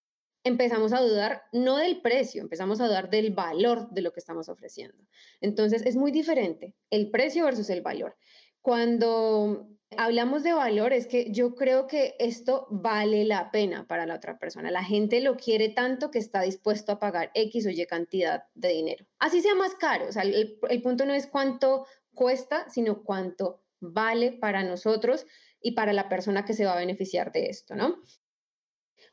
[0.44, 4.48] empezamos a dudar no del precio, empezamos a dudar del valor de lo que estamos
[4.48, 5.04] ofreciendo.
[5.40, 8.16] Entonces, es muy diferente el precio versus el valor.
[8.62, 14.16] Cuando hablamos de valor, es que yo creo que esto vale la pena para la
[14.16, 14.70] otra persona.
[14.70, 18.68] La gente lo quiere tanto que está dispuesto a pagar X o Y cantidad de
[18.68, 19.06] dinero.
[19.18, 20.08] Así sea más caro.
[20.08, 25.26] O sea, el, el punto no es cuánto cuesta, sino cuánto vale para nosotros
[25.66, 28.00] y para la persona que se va a beneficiar de esto, ¿no?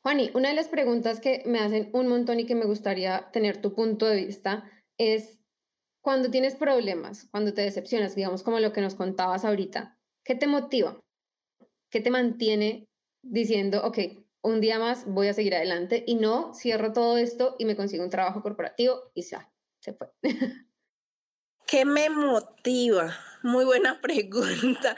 [0.02, 3.62] Juani, una de las preguntas que me hacen un montón y que me gustaría tener
[3.62, 5.40] tu punto de vista es
[6.02, 10.48] cuando tienes problemas, cuando te decepcionas, digamos como lo que nos contabas ahorita, ¿Qué te
[10.48, 11.04] motiva?
[11.90, 12.88] ¿Qué te mantiene
[13.22, 14.00] diciendo, ok,
[14.42, 18.06] un día más voy a seguir adelante y no cierro todo esto y me consigo
[18.06, 19.52] un trabajo corporativo y ya,
[19.82, 20.08] se fue?
[21.68, 23.14] ¿Qué me motiva?
[23.42, 24.96] Muy buena pregunta.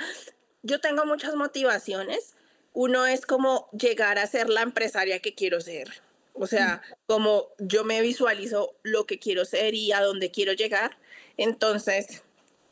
[0.66, 2.34] Yo tengo muchas motivaciones.
[2.74, 6.02] Uno es como llegar a ser la empresaria que quiero ser.
[6.34, 10.98] O sea, como yo me visualizo lo que quiero ser y a dónde quiero llegar.
[11.38, 12.24] Entonces,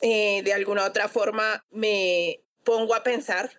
[0.02, 3.52] eh, de alguna otra forma me pongo a pensar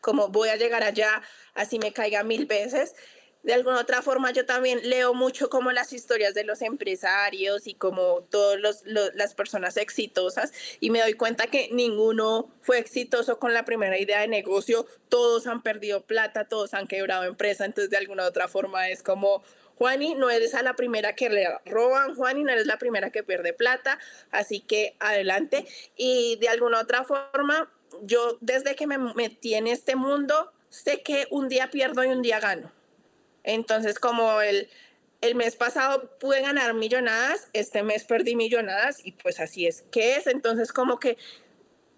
[0.00, 1.22] cómo voy a llegar allá,
[1.54, 2.94] así me caiga mil veces.
[3.42, 7.74] De alguna otra forma yo también leo mucho como las historias de los empresarios y
[7.74, 8.84] como todas
[9.14, 14.20] las personas exitosas y me doy cuenta que ninguno fue exitoso con la primera idea
[14.20, 18.88] de negocio, todos han perdido plata, todos han quebrado empresa, entonces de alguna otra forma
[18.90, 19.42] es como,
[19.76, 23.24] Juani, no eres a la primera que le roban, Juani, no eres la primera que
[23.24, 23.98] pierde plata,
[24.30, 25.66] así que adelante.
[25.96, 27.68] Y de alguna otra forma,
[28.02, 32.22] yo desde que me metí en este mundo, sé que un día pierdo y un
[32.22, 32.70] día gano.
[33.44, 34.68] Entonces, como el,
[35.20, 40.16] el mes pasado pude ganar millonadas, este mes perdí millonadas y pues así es que
[40.16, 40.26] es.
[40.26, 41.16] Entonces, como que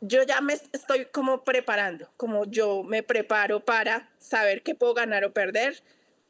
[0.01, 5.25] yo ya me estoy como preparando, como yo me preparo para saber qué puedo ganar
[5.25, 5.83] o perder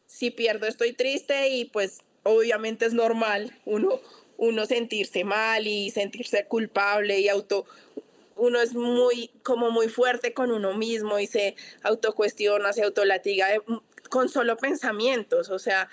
[0.07, 4.01] si pierdo estoy triste y pues obviamente es normal uno,
[4.37, 7.67] uno sentirse mal y sentirse culpable y auto,
[8.37, 13.49] uno es muy, como muy fuerte con uno mismo y se autocuestiona, se autolatiga
[14.15, 15.89] con solo pensamientos, o sea,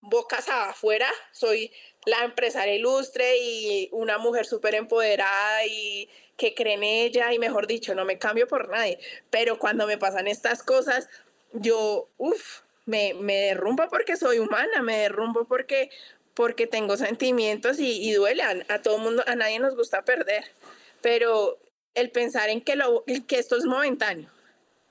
[0.00, 1.72] bocas afuera, soy
[2.06, 7.66] la empresaria ilustre y una mujer súper empoderada y que cree en ella y mejor
[7.66, 9.00] dicho, no me cambio por nadie,
[9.30, 11.08] pero cuando me pasan estas cosas,
[11.52, 15.90] yo, uff, me, me derrumbo porque soy humana, me derrumbo porque,
[16.34, 18.44] porque tengo sentimientos y, y duele.
[18.68, 20.44] A, todo mundo, a nadie nos gusta perder,
[21.02, 21.58] pero
[21.94, 24.30] el pensar en que, lo, que esto es momentáneo.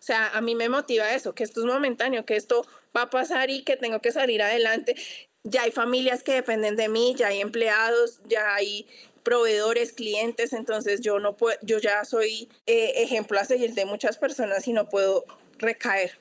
[0.08, 3.50] Sea, a mí me motiva eso, que esto es momentáneo, que esto va a pasar
[3.50, 4.96] y que tengo que salir adelante.
[5.44, 8.88] Ya hay familias que dependen de mí, ya hay empleados, ya hay
[9.24, 14.18] proveedores, clientes, entonces yo no puedo, yo ya soy eh, ejemplo a seguir de muchas
[14.18, 15.26] personas y no puedo
[15.58, 16.18] recaer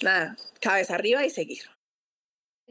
[0.00, 1.64] nada, cabeza arriba y seguir.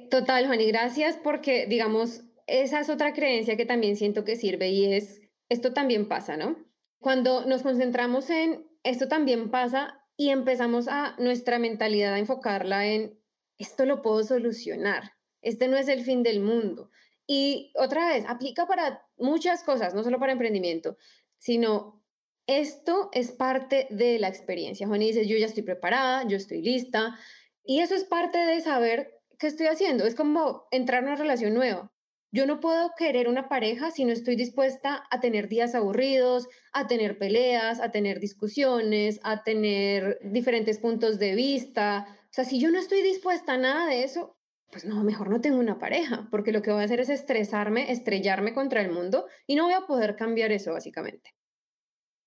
[0.09, 4.69] Total, Juan, y gracias porque, digamos, esa es otra creencia que también siento que sirve
[4.69, 5.19] y es,
[5.49, 6.55] esto también pasa, ¿no?
[7.01, 13.17] Cuando nos concentramos en esto también pasa, y empezamos a nuestra mentalidad a enfocarla en
[13.57, 16.89] esto lo puedo solucionar, este no es el fin del mundo.
[17.27, 20.97] Y otra vez, aplica para muchas cosas, no solo para emprendimiento,
[21.37, 22.03] sino
[22.47, 24.87] esto es parte de la experiencia.
[24.87, 27.17] Juan dice, yo ya estoy preparada, yo estoy lista,
[27.63, 30.05] y eso es parte de saber qué estoy haciendo.
[30.05, 31.91] Es como entrar en una relación nueva.
[32.31, 36.85] Yo no puedo querer una pareja si no estoy dispuesta a tener días aburridos, a
[36.85, 42.05] tener peleas, a tener discusiones, a tener diferentes puntos de vista.
[42.25, 44.37] O sea, si yo no estoy dispuesta a nada de eso,
[44.71, 47.91] pues no, mejor no tengo una pareja, porque lo que voy a hacer es estresarme,
[47.91, 51.31] estrellarme contra el mundo y no voy a poder cambiar eso básicamente.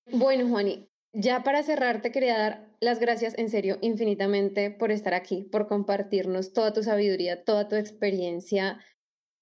[0.06, 5.14] Bueno, Juani, ya para cerrar te quería dar las gracias en serio infinitamente por estar
[5.14, 8.80] aquí, por compartirnos toda tu sabiduría, toda tu experiencia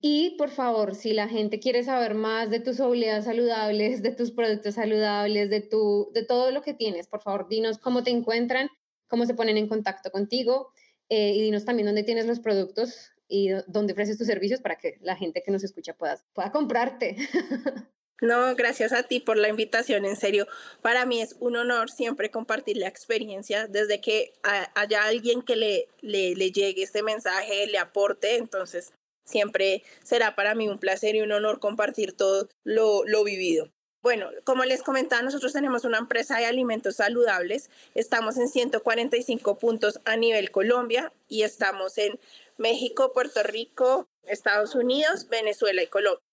[0.03, 4.31] y por favor, si la gente quiere saber más de tus habilidades saludables, de tus
[4.31, 8.71] productos saludables, de, tu, de todo lo que tienes, por favor, dinos cómo te encuentran,
[9.09, 10.71] cómo se ponen en contacto contigo
[11.11, 14.97] eh, y dinos también dónde tienes los productos y dónde ofreces tus servicios para que
[15.03, 17.17] la gente que nos escucha pueda, pueda comprarte.
[18.23, 20.47] No, gracias a ti por la invitación, en serio.
[20.83, 24.35] Para mí es un honor siempre compartir la experiencia, desde que
[24.75, 28.93] haya alguien que le, le, le llegue este mensaje, le aporte, entonces
[29.25, 33.71] Siempre será para mí un placer y un honor compartir todo lo, lo vivido.
[34.03, 37.69] Bueno, como les comentaba, nosotros tenemos una empresa de alimentos saludables.
[37.95, 42.19] Estamos en 145 puntos a nivel Colombia y estamos en
[42.57, 46.25] México, Puerto Rico, Estados Unidos, Venezuela y Colombia.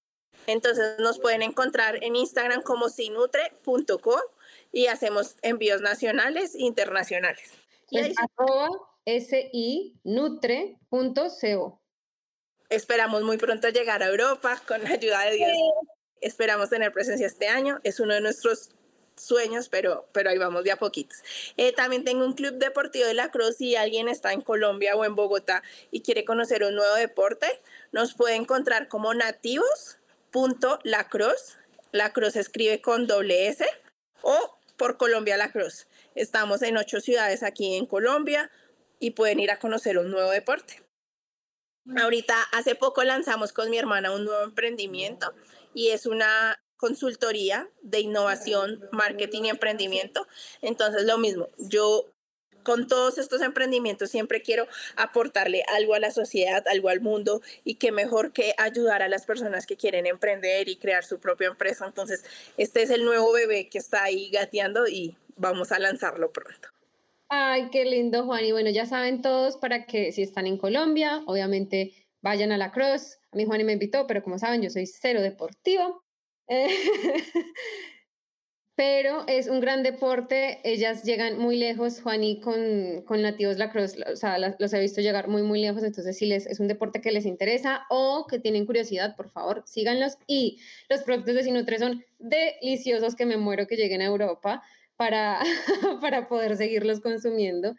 [0.46, 4.22] Entonces nos pueden encontrar en Instagram como sinutre.co
[4.72, 7.52] y hacemos envíos nacionales e internacionales.
[7.90, 8.70] Y es arroba
[9.06, 10.22] sinutre.co.
[12.70, 15.52] Esperamos muy pronto llegar a Europa con la ayuda de Dios.
[16.20, 17.80] Esperamos tener presencia este año.
[17.84, 18.70] Es uno de nuestros
[19.16, 21.18] sueños, pero, pero ahí vamos de a poquitos.
[21.56, 23.58] Eh, también tengo un club deportivo de la Cruz.
[23.58, 27.48] Si alguien está en Colombia o en Bogotá y quiere conocer un nuevo deporte,
[27.92, 31.58] nos puede encontrar como nativos.lacross.
[31.92, 33.66] La Cruz escribe con doble S
[34.22, 35.88] o por Colombia La Cruz.
[36.16, 38.52] Estamos en ocho ciudades aquí en Colombia
[39.00, 40.87] y pueden ir a conocer un nuevo deporte.
[41.96, 45.34] Ahorita, hace poco lanzamos con mi hermana un nuevo emprendimiento
[45.74, 50.28] y es una consultoría de innovación, marketing y emprendimiento.
[50.62, 52.06] Entonces, lo mismo, yo
[52.64, 54.68] con todos estos emprendimientos siempre quiero
[54.98, 59.26] aportarle algo a la sociedad, algo al mundo y qué mejor que ayudar a las
[59.26, 61.86] personas que quieren emprender y crear su propia empresa.
[61.86, 62.26] Entonces,
[62.58, 66.77] este es el nuevo bebé que está ahí gateando y vamos a lanzarlo pronto.
[67.30, 68.46] Ay, qué lindo, Juan.
[68.46, 72.72] Y bueno, ya saben todos para que si están en Colombia, obviamente vayan a la
[72.72, 73.20] Cross.
[73.32, 76.04] A mí Juan me invitó, pero como saben, yo soy cero deportivo.
[78.76, 80.62] pero es un gran deporte.
[80.64, 85.28] Ellas llegan muy lejos, Juani, con, con Nativos Lacrosse, o sea, los he visto llegar
[85.28, 85.84] muy, muy lejos.
[85.84, 89.64] Entonces, si les, es un deporte que les interesa o que tienen curiosidad, por favor,
[89.66, 90.18] síganlos.
[90.28, 90.60] Y
[90.90, 94.64] los productos de Sinutre son deliciosos, que me muero que lleguen a Europa
[94.98, 95.40] para,
[96.02, 97.74] para poder seguirlos consumiendo.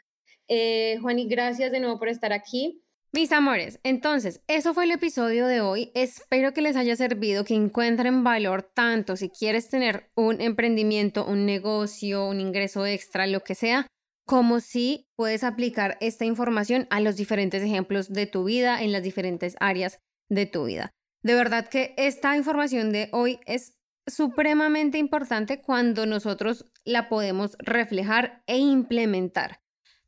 [0.48, 2.82] Eh, Juani, gracias de nuevo por estar aquí.
[3.10, 5.90] Mis amores, entonces, eso fue el episodio de hoy.
[5.94, 11.46] Espero que les haya servido, que encuentren valor tanto si quieres tener un emprendimiento, un
[11.46, 13.86] negocio, un ingreso extra, lo que sea,
[14.26, 19.02] como si puedes aplicar esta información a los diferentes ejemplos de tu vida en las
[19.02, 20.90] diferentes áreas de tu vida.
[21.22, 23.77] De verdad que esta información de hoy es
[24.08, 29.60] supremamente importante cuando nosotros la podemos reflejar e implementar.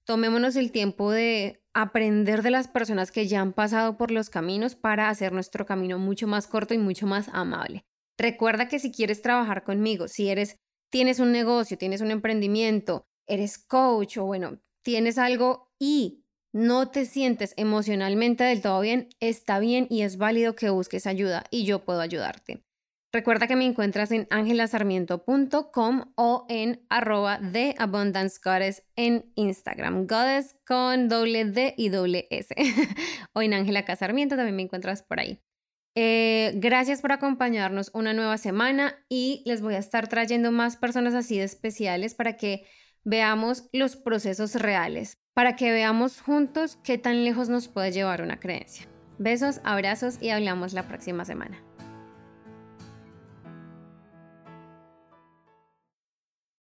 [0.05, 4.75] Tomémonos el tiempo de aprender de las personas que ya han pasado por los caminos
[4.75, 7.85] para hacer nuestro camino mucho más corto y mucho más amable.
[8.19, 10.57] Recuerda que si quieres trabajar conmigo, si eres
[10.91, 17.07] tienes un negocio, tienes un emprendimiento, eres coach o bueno, tienes algo y no te
[17.07, 21.85] sientes emocionalmente del todo bien, está bien y es válido que busques ayuda y yo
[21.85, 22.65] puedo ayudarte.
[23.13, 30.07] Recuerda que me encuentras en angelasarmiento.com o en arroba de Abundance Goddess en Instagram.
[30.07, 32.55] Goddess con doble D y doble S.
[33.33, 35.43] o en Ángela Casarmiento también me encuentras por ahí.
[35.97, 41.15] Eh, gracias por acompañarnos una nueva semana y les voy a estar trayendo más personas
[41.15, 42.65] así de especiales para que
[43.03, 48.39] veamos los procesos reales, para que veamos juntos qué tan lejos nos puede llevar una
[48.39, 48.87] creencia.
[49.19, 51.61] Besos, abrazos y hablamos la próxima semana.